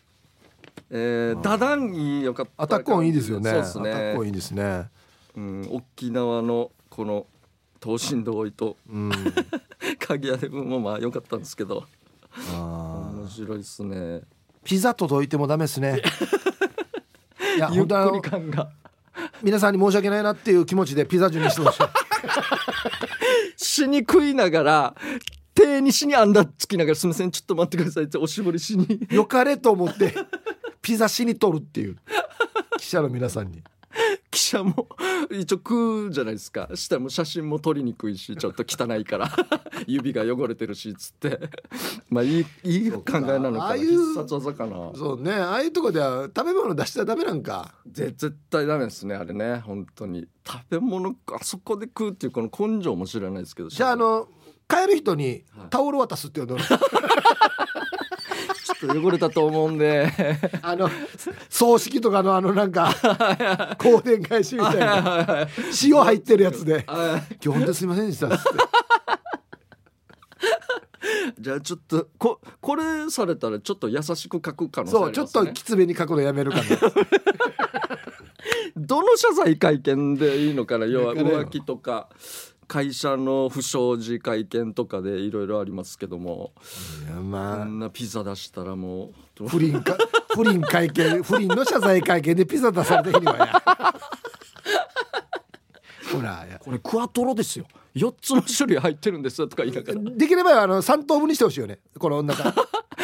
[0.91, 3.51] えー、ダダンいいよかったアタック音いいですよね。
[3.51, 3.91] そうですね。
[3.91, 4.89] アタック音いいですね。
[5.37, 7.27] うん、沖縄のこの
[7.81, 9.11] 等身同意とうん。
[9.99, 11.85] 鍵屋でもまあ良かったんですけど。
[12.53, 13.19] あー。
[13.19, 14.23] 面白いですね
[14.69, 16.03] ピザ届いてもダメですね。
[17.57, 18.69] いや ゆっくり感が。
[19.43, 21.91] 皆さんに申し訳ないなっていう気持ちでピザ順にしてました。
[23.57, 24.95] 死に食いながら
[25.55, 29.01] 手に死にあんだつきながら「すみませんちょっと待ってください」っておしぼりしに。
[29.11, 30.15] よかれと思って
[30.83, 31.97] ピザしに取るっていう。
[32.77, 33.63] 記者の皆さんに。
[34.31, 34.87] 記者も
[35.31, 36.69] 一応食うじゃないですか。
[36.75, 39.31] したらもう写真も撮りにくいし ちょっと汚いから。
[39.87, 41.39] 指が汚れてるしっつって。
[42.11, 43.65] まあいいいい考えなのかな。
[43.65, 44.93] ああいう必殺技かな。
[44.95, 45.33] そうね。
[45.33, 47.75] ああいうとこでは食べ物出したらダメなんか。
[47.87, 49.59] ぜ絶対ダメですねあれね。
[49.59, 50.27] 本当に。
[50.47, 53.69] 食べ物あそこで食うっていうこの根性も知らないですけど。
[53.69, 54.29] じゃああの
[54.69, 55.67] 帰る人にはい。
[55.71, 56.87] タオル渡すっていうのちょっと
[58.83, 60.11] 汚れたと思うんで。
[60.63, 60.91] あの
[61.49, 62.93] 葬式とかのあのなんか
[63.79, 65.49] 香典返しみたいな。
[65.83, 66.85] 塩入ってるやつで。
[66.87, 68.49] あ「今日本当にすいませんでした」っつって。
[71.39, 76.65] じゃあちょっとここれされたらちょっと優しく書く可能性あそうちょっときつめに書くのやめるかな。
[78.77, 80.87] どの謝罪会見でいいのかな。
[80.87, 82.09] 要は浮気とか
[82.69, 86.53] 会社の不祥事会見とかでいろいろありますけども。
[86.55, 86.61] こ
[87.07, 89.47] いやまんなピザ出したらもう。
[89.47, 89.97] あ不倫か
[90.35, 93.47] 不倫会見不倫の謝罪会見でピザ出された日にはや。
[96.13, 96.59] ほらや。
[96.59, 97.65] これクワトロですよ。
[97.97, 100.01] 4つの種類入ってるんですよとか言いながら。
[100.17, 101.79] できればあの3等分にしてほしいよね。
[101.99, 102.55] このなんか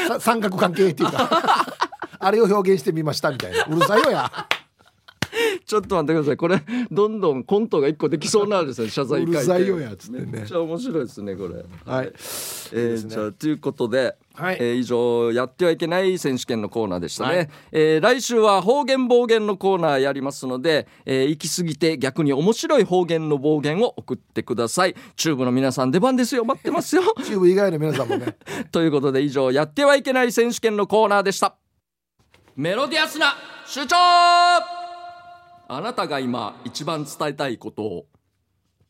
[0.08, 1.66] さ三角関係っていうか。
[2.20, 3.64] あれを表現してみましたみたいな。
[3.64, 4.30] うるさいよや
[5.64, 6.36] ちょっと待ってください。
[6.36, 8.88] これどんどんコントが1個できそうなんですよ。
[8.88, 10.26] 謝罪会見うるさいよやつね。
[10.26, 11.64] めっちゃ面白いですねこれ。
[11.84, 12.06] はい。
[12.06, 14.56] えーじゃあということで、はい。
[14.60, 17.48] えー以上やってはいけない選手権のコーナーでしたね、はい。
[17.72, 24.94] えー来週は方言暴言のコーナーやりますので、えー行き過ぎて逆に面白い方言の暴言を送ってください。
[25.16, 26.44] チューブの皆さん出番ですよ。
[26.44, 27.02] 待ってますよ。
[27.24, 28.36] チューブ以外の皆さんもね。
[28.72, 31.56] ということで以上やってはいけない選手権のコーナーでした。
[32.56, 33.34] メロディアスな
[33.66, 34.83] 主張
[35.68, 38.06] あなたが今一番伝えたいことを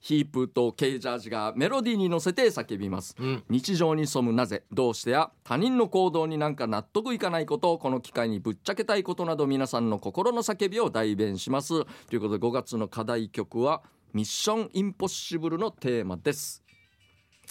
[0.00, 3.42] ヒープとケージャージがメロディーに乗せて叫びます、ん。
[3.48, 11.84] 日常に潜むなぜどうしてや他人の行動になんか納得いかないことをこの機会にぶっちゃけたいことなど皆さんの心の叫びを代弁します。
[12.06, 16.62] ということで5月の課題曲はミッションインポッシブルのテーマです。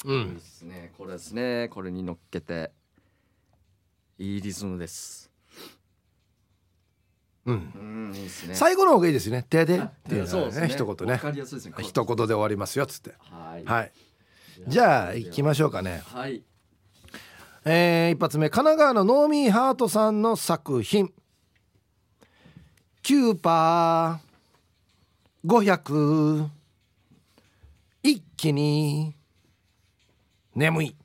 [0.05, 0.93] いいうんですね。
[0.95, 1.69] これですね。
[1.69, 2.71] これに乗っけて
[4.19, 5.32] いいリズムです
[7.45, 8.13] うん。
[8.53, 9.45] 最後の方がいいですね。
[9.49, 9.77] 手で。
[9.79, 10.67] っていうのはねね。
[10.69, 11.19] 一言ね。
[11.81, 13.13] 一言で終わりますよっつって。
[13.19, 13.65] はい。
[13.65, 13.91] はい。
[14.67, 16.03] じゃあ行きましょうかね。
[16.05, 16.43] はい。
[17.65, 21.13] えー一発目神奈川のノーミーハートさんの作品。
[23.01, 26.47] キューパー500
[28.03, 29.15] 一気に
[30.55, 30.95] 眠い。
[30.97, 31.02] え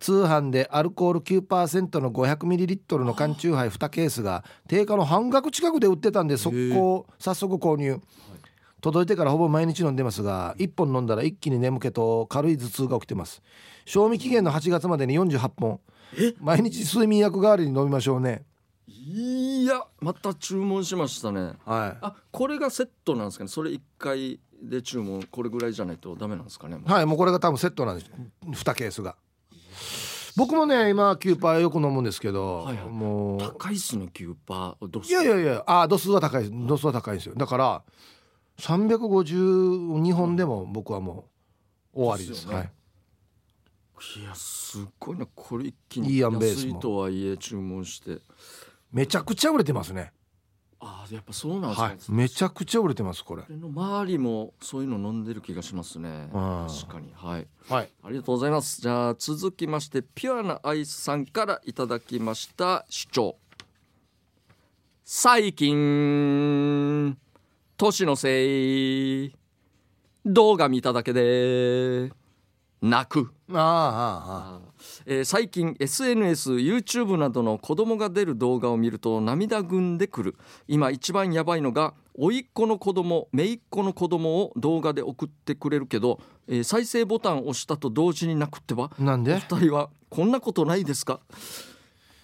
[0.00, 8.00] 通販でアルコール9%の 500ml の缶チューハイ2ケースが定価の半額近くで売ってたんで速攻早速購入。
[8.80, 13.42] 届いてからほぼ毎日飲んでますが1本飲んだら一気に眠気と軽い頭痛が起きてます。
[13.84, 15.80] 賞味期限の8月までに48本。
[16.40, 18.44] 毎日睡眠薬代わりに飲みましょうね。
[18.88, 21.52] いやまた注文しましたね。
[21.66, 23.48] はあこれがセットなんですかね？
[23.48, 26.78] それ1回で注文これぐらいじゃないとダメなんですかね？
[26.78, 28.10] い、はい、もうこれが多分セットなんです。
[28.46, 29.14] 2ケースが
[30.40, 32.86] 僕もね今キューパーよく飲むんですけど、はいはい。
[32.86, 33.38] もう。
[33.38, 34.88] 高いっすねキューパー。
[34.88, 37.34] どうすいやいやいやあ度数は高い度数は高いんですよ。
[37.34, 37.82] だから
[38.58, 41.28] 352本でも僕はも
[41.92, 42.46] う終わりです。
[42.46, 42.54] ね。
[42.54, 42.70] はい。
[44.18, 45.26] いやすごいな。
[45.26, 46.42] これ一気に安も。
[46.42, 48.22] いとはいえ注文して。
[48.92, 50.12] めちゃくちゃ売れてますね
[50.82, 51.98] ああやっぱそうなんですね、はい。
[52.08, 53.42] めちゃくちゃ売れてますこれ。
[53.48, 56.30] 周りもそういうの飲んでる気がしますね。
[56.32, 56.66] うん。
[56.68, 57.12] 確かに。
[57.14, 57.46] はい。
[57.68, 57.90] はい。
[58.02, 58.80] ありがとうございます。
[58.80, 63.36] じゃあ続きましてピュアなアイスさんからいただきました主張。
[65.04, 67.16] 最近
[67.76, 69.36] 年のせい。
[70.26, 72.12] 動画見ただけで
[72.82, 73.32] 泣く。
[73.52, 74.72] ああああ
[75.06, 80.36] えー最近 SNSYouTube などの子供が出る動画を見ると涙ぐんでくる。
[80.68, 89.34] 今一番やばいのが甥っ子の子供姪っ子の子供を動画で送ってくれるけど、えー再生ボタンを押したと同時に泣くってばおなんで？
[89.34, 91.20] 二人はこんなことないですか？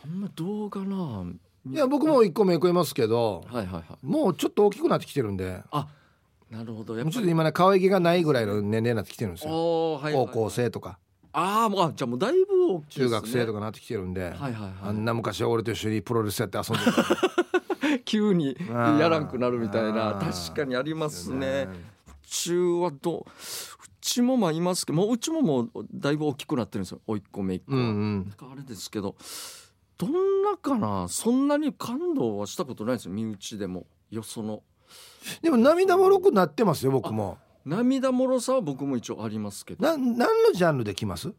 [0.05, 1.25] あんま動画な
[1.69, 3.85] いや僕も1個目食えますけどはいはいはい。
[4.03, 5.63] もうちょっと大きくなってきてるんで
[6.51, 6.95] なるほど。
[6.95, 9.95] もうちょっと今ね可愛げがないぐらいの年齢になってきてるんですよ。
[9.95, 10.27] はいはいはい。
[10.27, 10.99] 高校生とか。
[11.33, 14.73] ああもうあじゃあもうだいぶ大きい中学生とかかなってきてるんではいはいはい。
[14.85, 20.15] あんな昔は俺と一緒にプロレスやって遊んでた 急にやらんくなるみたいな。
[20.15, 21.69] 確かにありますね。
[22.09, 23.25] うちはどうう
[24.01, 27.01] ちもまあいますけどもううちももうだいぶ大きくなってるんですよ。
[27.07, 27.89] 甥っ子姪っ子は、うんう
[28.19, 28.33] ん。
[28.53, 29.15] あれですけど
[29.99, 31.07] どんなかな？
[31.09, 33.13] そんなに感動はしたことないですよ。
[33.13, 33.87] 身内でも。
[34.11, 34.63] よその
[35.43, 37.39] でも涙もろくなってますよ僕も。
[37.64, 39.85] 涙もろさは僕も一応ありますけど。
[39.85, 41.33] な何のジャンルできます？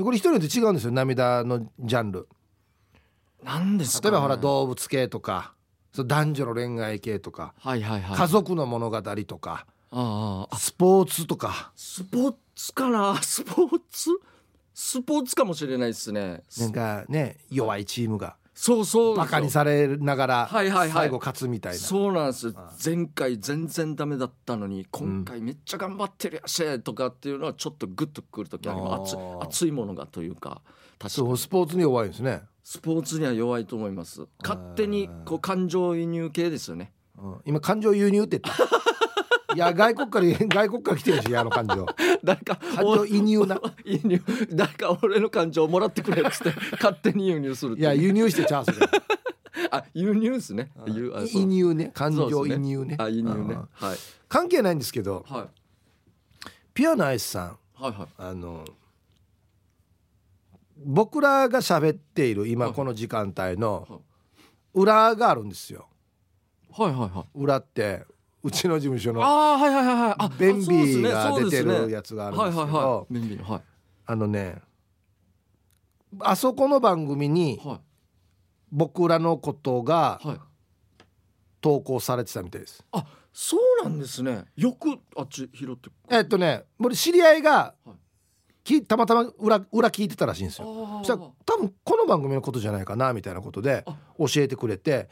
[0.00, 2.28] これ一人で違うんですよ涙のジャンル。
[3.42, 5.54] なんですか、ね、例えばほら動物系とか
[5.92, 8.16] そう男女の恋愛系とか、はいはいはい。
[8.16, 11.72] 家族の物語とかあああスポーツとか。
[11.76, 13.14] スポーツかな？
[13.22, 14.10] スポーツ？
[14.74, 16.42] スポーツかもしれないですね。
[16.58, 19.16] なんかね弱いチームがそうそう。
[19.16, 20.90] バカにされながらはいはいはい。
[20.90, 22.46] 最後勝つみたいな、そうなんです。
[22.46, 22.72] よああ。
[22.84, 29.14] 前回全然ダメだったのに今回めっちゃ頑張ってるやしとかっていうのはちょっとグッとくる時あります。
[29.14, 30.60] あー熱熱いものがというか
[30.98, 34.26] 確かそうにスポーツに弱いんですね、スポーツには弱いと思います。
[34.42, 36.92] 勝手にこう感情移入系ですよね。
[37.16, 38.64] うん、今感情輸入って言った
[39.54, 41.86] いや外国から 外国から来てるしあの感情。
[42.22, 43.60] 誰か感情移入な。
[43.84, 44.22] 輸入。
[44.52, 48.86] 誰か俺の感情をもらってくれっつって勝手に輸入するいや輸入してチャンスで。
[49.70, 50.70] あ輸入ですね。
[50.86, 51.12] 輸
[51.44, 52.48] 入ね感情そう。
[52.48, 52.66] ですね。
[52.66, 52.96] 移入ね。
[52.98, 53.54] あ輸入ね。
[53.54, 53.68] うん。
[53.72, 53.98] はい。
[54.28, 55.48] 関係ないんですけどはい。
[56.74, 58.08] ピュアなアイスさんはいはい。
[58.18, 58.64] あの
[60.84, 62.50] 僕らが喋っているはい。
[62.52, 63.56] 今この時間帯はい。
[63.56, 64.02] の
[64.74, 65.88] 裏があるんですよ。
[66.70, 67.38] はいはいはい。
[67.42, 68.04] 裏って
[68.48, 70.14] うちの事務所のああはいはいはいはい。
[70.18, 73.14] あベンビーが出てるやつがあるんですけはいはいはどい。
[73.14, 73.62] ベンビーのはい。
[74.06, 74.62] あのね
[76.20, 77.80] あそこの番組にはい。
[78.70, 80.38] 僕らのことがはい。
[81.60, 82.84] 投稿されてたみたいです。
[82.92, 84.44] あそうなんですね。
[84.56, 85.90] よくあっち拾って。
[86.08, 87.96] えっとね俺知り合いがはい。
[88.64, 90.68] きたまたま裏裏聞いてたらしいんですよ。
[90.68, 93.96] あそしたら多分この番組のことじゃないかなみたいなことであ。
[94.18, 95.08] 教えてくれて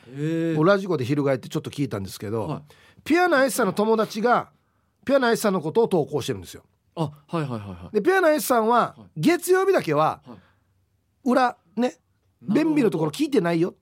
[0.62, 2.62] ラジコで翻ってちょっと聞いたんですけど、はい
[3.06, 4.50] ピュアなアイスさんの友達が
[5.04, 6.64] ピュアなアイスさんのことを投稿してるんですよ。
[6.96, 7.94] あはいはいはいはい。
[7.94, 9.20] でピュアなアイスさんははい。
[9.20, 11.30] 月曜日だけははい。
[11.30, 11.96] 裏ね
[12.42, 13.74] 便秘のところ聞いてないよ。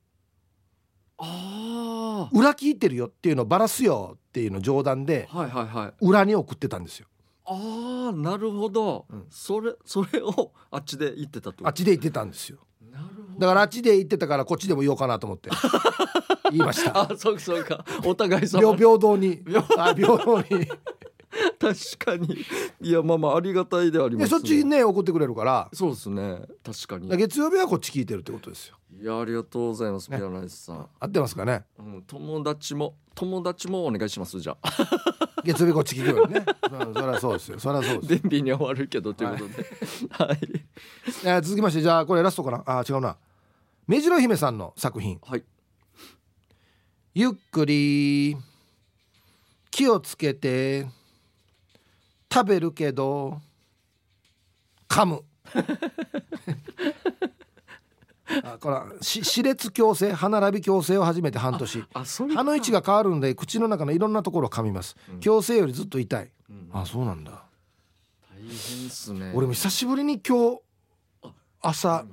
[1.17, 5.93] ほどあ裏聞いてるよっていうのをバラすよっていうのを冗談であはいはいはい。
[6.05, 7.07] 裏に送ってたんですよ。
[7.47, 9.27] ああなるほど、うん。
[9.31, 11.69] それそれをあっちで言ってたってこと？
[11.69, 12.59] あっちで言ってたんですよ。
[12.91, 13.41] なるほど。
[13.41, 15.51] だからあっちで言ってたからこっちでも言おうかなと思って
[16.51, 16.99] 言いました。
[17.13, 17.85] あそうかそうか。
[18.05, 18.61] お互い様。
[18.61, 19.43] 平平等に。
[19.47, 20.69] 平あ平等に。
[21.59, 22.45] 確かに。
[22.81, 25.69] いやまあまあありがたいでありまですそっちね送ってくれるから。
[25.73, 26.43] そうですね。
[26.63, 27.09] 確かに。
[27.17, 28.77] 月曜日はこっち聞いてるってことですよ。
[29.01, 30.17] いやありがとうございます、ね。
[30.19, 31.65] ピアナイスさん、合ってますかね？
[31.81, 34.71] うん、友達も友達もお願いしますじゃあ。
[35.43, 36.45] 月曜日こっち聞くよね。
[36.71, 37.59] そそりゃそうですよ。
[37.59, 39.67] そりゃそうです便秘には悪いけどということで。
[40.11, 40.39] はい。
[41.25, 42.63] えー続きましてじゃあこれラストかな？
[42.67, 43.17] あ違うな。
[43.89, 45.19] 目白姫さんの作品。
[45.25, 45.43] はい
[47.17, 48.37] 「ゆっくり
[49.71, 50.89] 気をつけて
[52.33, 53.41] 食べるけど
[54.89, 55.23] 噛む」
[58.43, 61.85] あこれはし歯列矯正歯並び矯正を始めて半年。
[62.35, 65.21] 歯の位置が変わるんで口の中のいろんなところを噛みます、うん。
[65.21, 66.69] 矯正よりずっと痛い、うん。
[66.73, 67.45] あそうなんだ。
[68.33, 68.51] 大変っ
[68.91, 69.31] すね。
[69.37, 70.63] 俺も久しぶりに今日
[71.61, 72.05] 朝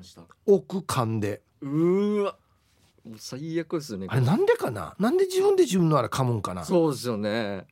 [0.45, 1.41] 奥噛んで。
[1.61, 2.35] うーわ
[3.05, 4.07] もう最悪ですよね。
[4.09, 4.95] あれなんでかな？
[4.99, 6.63] なんで自分で自分のあれ噛むんかな？
[6.63, 7.65] そうですよね。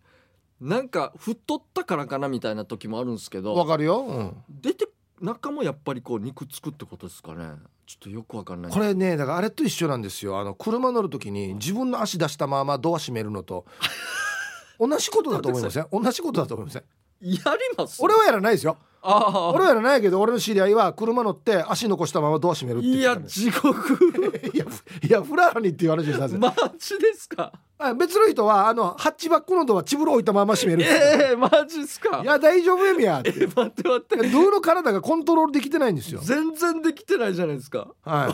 [0.59, 4.89] なんか太ったからかなみたいな時もあるんですけわどかるよ、うん、出て
[5.21, 7.53] 中もやっぱりこう肉つくってことですかね。
[7.85, 8.71] ちょっとよくわかんない。
[8.71, 10.39] これねだからあれと一緒なんですよ。
[10.39, 13.65] あの車乗る時に自分の足出したままドア閉めるのと。
[14.79, 15.87] 同じことだと思いません？
[15.91, 16.83] 同じことだと思いません？
[17.21, 17.41] やり
[17.77, 18.01] ます？
[18.01, 23.71] 俺はやらないですよ俺らないけど俺の知り合いは車乗って足残したままドア閉めるって言いや地獄。
[24.53, 26.37] いやふいやフラーにっていう話ですなぜ。
[26.37, 27.53] マジですか？
[27.77, 32.21] あ別の人はあのハッチバックのドアチブロ置いたまま閉めるええマジっすか？
[32.21, 33.19] いや大丈夫やみや。
[33.19, 34.17] っ てえ待って待って。
[34.17, 36.19] ドゥの体がコントロールできてないんですよ。
[36.21, 37.87] 全然できてないじゃないですか。
[38.03, 38.33] はい。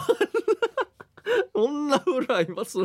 [1.54, 2.80] こんな裏います。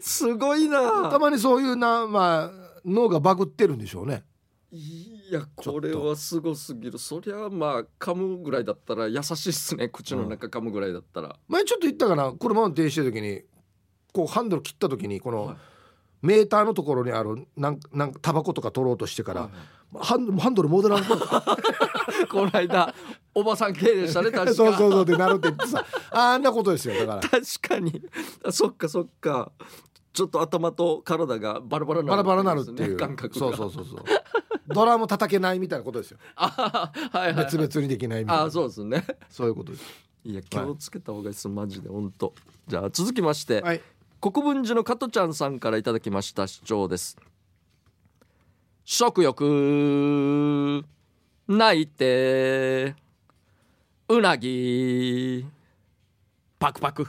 [0.00, 1.10] すごいな。
[1.10, 4.24] たまにそういうなまあ脳がバグってるんでしょうね。
[4.72, 6.98] いやこれはすごすぎる。
[6.98, 9.88] そりゃまあ噛むぐらいだったら優しいっすね。
[9.88, 12.32] 口の中噛むぐらいだったら、前ちょっと言ったかな？
[12.32, 13.42] 車運転してる時に
[14.12, 15.56] こうハンドル切った時にこのはい。
[16.22, 19.50] メーターのところにあるなんなんかタバコとか取ろうとしてから、はい
[19.98, 21.16] ハンハンドル戻らんと
[22.28, 22.92] この間
[23.34, 24.52] おばさん系でしたね確か。
[24.54, 25.84] そうそうそうってなるって言ってさ。
[26.10, 27.20] あんなことですよだから。
[27.20, 28.02] 確かに。
[28.44, 29.52] あそっかそっか。
[30.12, 33.38] ちょっと頭と体がバラバラになるバラバラなるっていう、ね感覚が。
[33.38, 34.04] そうそうそうそう
[34.68, 36.18] ドラム叩けないみたいなことですよ。
[36.36, 38.44] あはいはい、はい、別々にできないみたいな。
[38.44, 39.04] あそうですね。
[39.28, 39.84] そういうことです。
[40.24, 41.48] いや気をつけた方がいいです。
[41.48, 42.34] マジで本当。
[42.66, 43.80] じゃあ続きまして、はい。
[44.20, 47.16] 国分寺の加トちゃんさんからいただきました主張です。
[48.84, 50.84] 食欲
[51.48, 52.94] ないって。
[54.08, 55.46] うなぎ。
[56.58, 57.06] パクパク。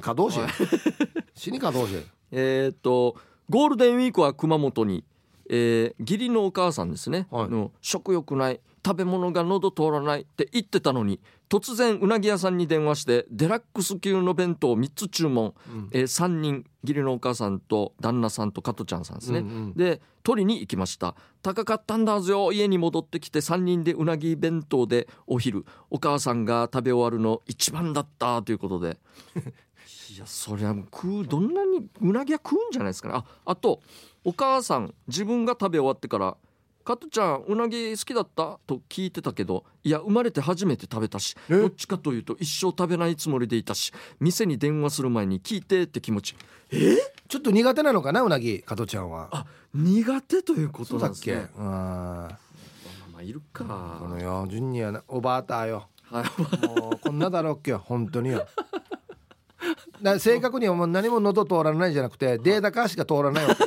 [0.00, 0.48] 稼働者
[1.34, 2.02] 死に稼働者
[2.32, 3.16] えっ、と
[3.50, 5.04] ゴールデンウィークは熊本に、
[5.54, 7.48] えー義理のお母さんですね、はい。
[7.50, 15.88] の食欲ない食べ物が喉通らないって言ってたのに突然うなぎ屋さんに電話してデラックス級の弁当を3つ注文、うん。
[15.92, 21.16] えー3人義理のお母さんと旦那さんと加トちゃんさんですね、うんうんで取りに行きました。
[21.42, 28.98] 高かったんだぞ家に戻ってきて3人でうなぎ弁当でお昼お母さんが食べ終わるの一番だったということで。
[30.14, 33.14] いやそりゃ食うどんなにうなぎは食うんじゃないですかね。
[33.16, 33.80] ああと
[34.24, 36.36] お母さん自分が食べ終わってから
[36.84, 41.58] 「加トちゃんうなぎ好きだった?」と聞いてたけどいや生まれて初めて食べたしえ？
[41.58, 46.36] どっちかというと一生食べないつもりでいたし店に電話する前に聞いてって気持ち
[47.28, 49.28] ちょっと苦手なのかなうなぎ加トちゃんは？
[49.32, 51.58] あ苦手というこそうだっけとなんですね。
[51.58, 52.38] うんまあ
[53.14, 53.96] まあいるか。
[54.00, 55.88] このよジュニアなおばあたよ。
[56.04, 56.66] はい。
[56.66, 58.46] もうこんなだろっけよ本当によ。
[60.02, 63.62] だ正確にはもう何も喉通らないじゃなくてデータ化しか通らないわけ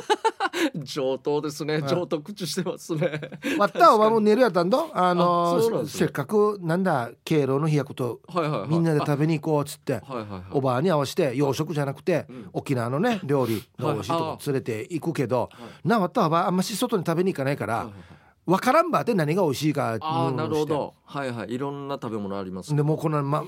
[0.82, 1.74] 上等ですね。
[1.74, 1.82] はい。
[1.88, 3.20] 上等口してますね。
[3.58, 4.90] わ ったおばも寝るやったんど？
[4.92, 5.98] あのあそうなんですね。
[6.00, 8.68] せっかくなんだ敬老の日やことはいはいはい。
[8.68, 10.42] みんなで食べに行こうっつってはいはいはい。
[10.52, 12.50] おばあに合わせて洋食じゃなくて、うん。
[12.52, 15.48] 沖縄のね料理の美味しいとこ連れて行くけど、
[15.84, 18.02] なわったおばああんまし外に食べに行かないから、はいはいはい。
[18.46, 20.94] わからんばって何が美味しいかあなるほど。
[21.04, 21.52] はいはい。
[21.52, 23.44] いろんな食べ物ありますでもうこの、ま、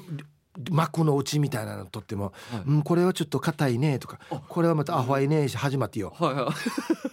[0.70, 2.62] 幕の内みたいなのとっても、はい。
[2.66, 6.52] うん、これはちょっと硬いねとかこれはまたアホいね始まってよ、はいは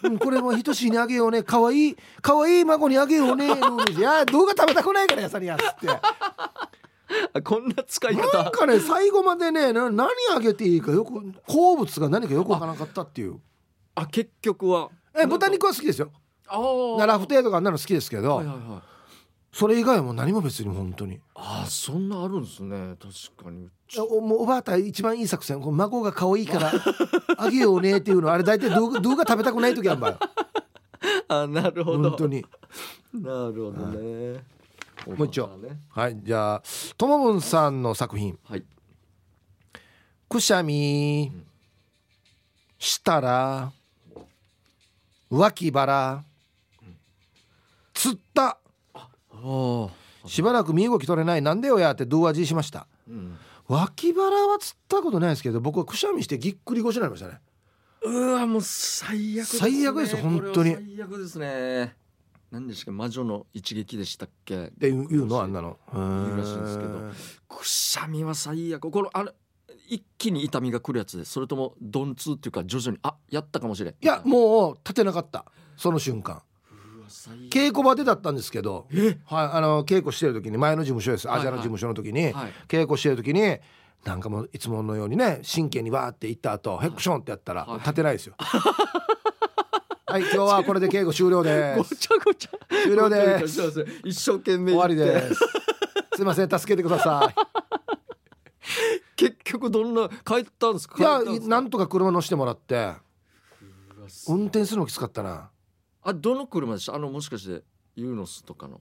[0.03, 0.07] い。
[0.07, 5.89] うん、これもひとしにあげようねかわいいかわいい孫にあげようね のいや動画食べたくないからやさにやつって。
[5.89, 11.13] あこんな使いなん方かね最後までねな何あげていいかよく
[11.45, 13.39] 好物が何かよくわからなかったっていう。
[13.93, 14.89] あ結局は。
[15.17, 16.11] え豚肉は好きですよ。
[16.47, 16.63] ああ
[16.97, 18.94] 奈良フテとかあんなの好きですけど、はいはいはい
[19.55, 21.17] それ以外はもう何も別に本当に。
[21.33, 22.75] ああそんなあるんですね。
[22.99, 23.69] 確かに。
[24.11, 25.61] おもうおばあた一番いい作戦。
[25.61, 26.73] こう孫が可愛いから
[27.39, 30.19] あげようねっていうのあれ大体動画動画食べたくない時あんばよ。
[31.29, 32.09] あなるほど。
[32.09, 32.45] 本当に。
[33.13, 34.43] なるほどね。
[35.07, 35.47] もう一丁。
[35.59, 35.79] ね。
[35.87, 36.63] はいじゃあ
[36.97, 38.37] ともぶんさんの作品。
[38.43, 38.63] はい
[40.27, 41.31] 「くしゃみ
[42.77, 43.71] したら
[45.29, 46.25] 脇腹
[47.93, 48.59] つった
[50.27, 51.41] しばらく身動き取れない。
[51.41, 52.87] なんでよや」ってドゥアジーしました。
[53.07, 53.37] うん。
[53.67, 57.39] 脇腹はつったことないですけど僕はくしゃみしてぎっくり腰になりましたね。
[58.03, 59.59] うわもう最悪ですね。
[59.59, 60.75] 最悪ですよ本当に。
[60.75, 61.95] 最悪ですね。
[62.51, 64.65] 何でしたっけ魔女の一撃でしたっけ？
[64.65, 65.41] っていうの？
[65.41, 65.77] あんなの。
[65.91, 66.99] 言うらしいんですけど。
[67.47, 68.91] くしゃみは最悪。
[68.91, 69.31] このあれ
[69.87, 73.93] 一気に痛みが来るやつですそれとも鈍痛っていうか徐々にあやったかもしれん。
[73.93, 75.45] いやもう立てなかった。
[75.75, 76.41] その瞬間
[77.49, 79.17] 稽古場でだったんですけどえ？
[79.26, 81.28] はい、あの稽古してる時に前の事務所です。
[81.28, 82.53] はいアジアの事務所の時に、はい。
[82.67, 83.57] 稽古してる時に
[84.03, 87.80] なんかもういつものようにね真剣にわーって言った後ヘクションってやったらはい。
[87.80, 88.36] 立てないですよ。
[88.38, 91.95] はい今日はこれで稽古終了でごす。
[91.97, 92.51] ちゃごちゃ。
[92.84, 93.86] 終了です。
[94.03, 95.39] 一生懸命終わりです。
[96.15, 97.34] すいません助けてくださ
[99.17, 101.21] 結局どんな帰ったんですか？
[101.23, 101.32] い。
[101.32, 102.93] いやなんとか車乗せてもらって
[104.28, 105.49] 運転するのきつかったな。
[106.07, 106.95] あどの車でした？
[106.95, 107.63] あのもしかして
[107.95, 108.79] ユーノスとかの？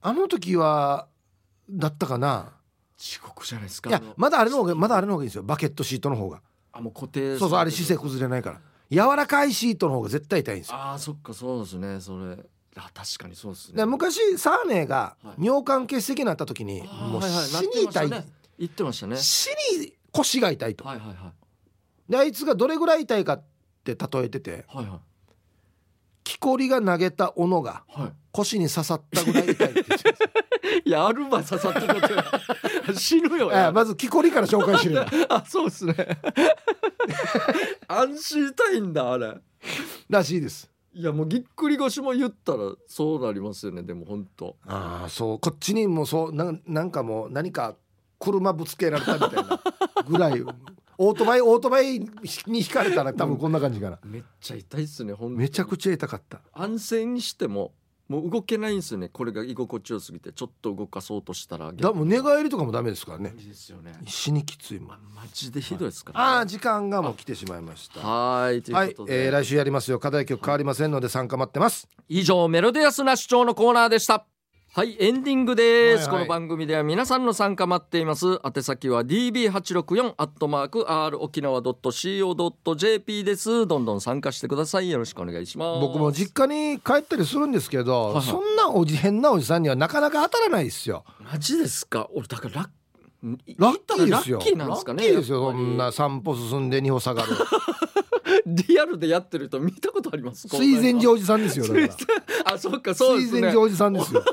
[0.00, 1.06] あの時は
[1.70, 2.52] だったかな。
[2.98, 3.90] 地獄じゃないですか。
[3.90, 5.44] いやまだあれの方がまだあれの方がいいんですよ。
[5.44, 6.42] バケットシートの方が。
[6.72, 8.60] あもう固定そうそうあれ姿勢崩れないから。
[8.90, 10.76] 柔らかいシートの方が絶対痛いんですよ。
[10.76, 12.00] ああそっかそうですね。
[12.00, 12.36] それ
[12.76, 13.76] あ確かにそうですね。
[13.76, 15.44] で昔サーネがはい。
[15.44, 16.88] 尿管結石になった時にはい
[17.20, 17.30] はい。
[17.30, 18.08] 死に痛い、
[18.58, 19.16] 言ってましたね。
[19.16, 22.10] 死に腰が痛いと、はいはいはい。
[22.10, 23.42] であいつがどれぐらい痛いかっ
[23.84, 24.64] て例えてて。
[24.68, 25.00] はいはい
[26.24, 28.12] 木こりが投げた斧がはい。
[28.32, 30.14] 腰に刺さったぐらい痛いって言ってたい
[30.90, 35.94] やアルバ刺さってこって 死ぬよええまず木こりから紹介してる あそうですね。
[37.88, 39.34] 安心痛いんだあれ。
[40.08, 40.70] らしいです。
[40.94, 44.56] いやもうぎっくり腰も言ったらそうなりますよねでも本当。
[44.66, 47.76] ああそうこっちにもそうなんなんかもう何か
[48.18, 49.60] 車ぶつけられたみたいな
[50.06, 50.42] ぐらい
[50.98, 51.98] オートバイオートバイ
[52.46, 56.40] に引かれたら多分こんな感じかなめっちゃ痛いっすね本当めちゃくちゃ痛かった。
[56.52, 57.72] 安静にしても
[58.08, 60.32] もう動けないんですよねこれが居心地よすぎて。
[60.32, 63.32] ちょっと動かそうとしたらだもう寝返りとかもダメですからね。
[63.38, 63.92] いいですよね。
[64.06, 64.88] 死にきついもん。
[65.14, 68.00] マジでひどいですから、ああ時間がもう来てしまいました。
[68.00, 69.98] はいとはいいうこと、で、えー来週やりますよ。
[69.98, 71.88] 課題曲変わりませんので参加待ってます。
[72.08, 74.26] 以上メロディアスな主張のコーナーでした
[74.74, 76.26] はいエンディングです、はいはい。
[76.28, 78.38] この番組では皆さんの参加待っています。
[78.42, 83.66] 宛先は db864 アットマーク r 沖縄 .co.jp です。
[83.66, 84.88] どんどん参加してください。
[84.88, 85.80] よろしくお願いします。
[85.82, 88.24] 僕も実家に帰ったりするんですけど、いはい。
[88.24, 91.04] そんなおじ変なおじさんにはなかなか当たらないですよ。
[91.30, 92.08] マジですか？
[92.14, 92.68] 俺だからラッ
[93.58, 94.38] ラッキーですよ。
[94.38, 97.28] ラッキーなんですかねラッキーですよそんな散歩進んで二歩下がる
[98.46, 100.48] リアルでやってる人見たことあります？
[100.48, 101.94] 水前寺おじさんですよだか
[102.46, 102.54] ら。
[102.54, 103.40] あそっかそうですね。
[103.40, 104.24] 水前寺おじさんですよ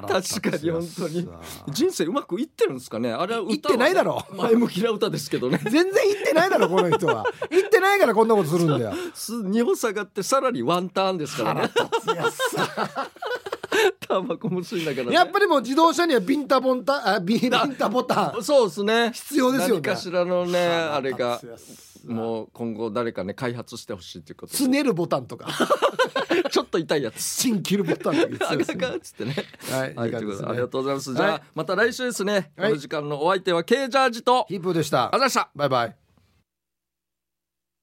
[0.00, 1.28] 確かに本当に。
[1.68, 3.12] 人生うまくいってるんですかね？
[3.12, 4.24] あれは歌はいってないだろ。
[4.32, 5.58] 前向きな歌ですけどね。
[5.64, 7.24] 全然言ってないだろこの人は。
[7.50, 8.94] 言ってないからこんなことするんだよ。
[9.14, 11.70] す二歩下がってさらにワンターンですからね。
[14.06, 18.42] タバコも吸いながら、ね、やっぱりもう自動車にはビンタボンタあビビンタボタン。
[18.42, 19.10] そうですね。
[19.14, 19.82] 必要ですよね。
[19.82, 21.40] 何かしらのねあれが
[22.06, 25.48] もう今後誰かね開発してほしいということつねるボタンとか。
[26.28, 27.22] で ちょっと痛いやつ。
[27.36, 28.54] チン切るボタンとか。
[28.56, 29.34] ねっつってね。
[29.70, 31.14] はい、はいということでありがとうございます。
[31.14, 31.42] じゃあ、はい。
[31.54, 32.52] また来週ですね。
[32.56, 32.70] はい。
[32.70, 35.14] この時間のお相手は K ジャージと、ヒープーでした。
[35.14, 35.50] あざした。
[35.54, 36.01] バイバイ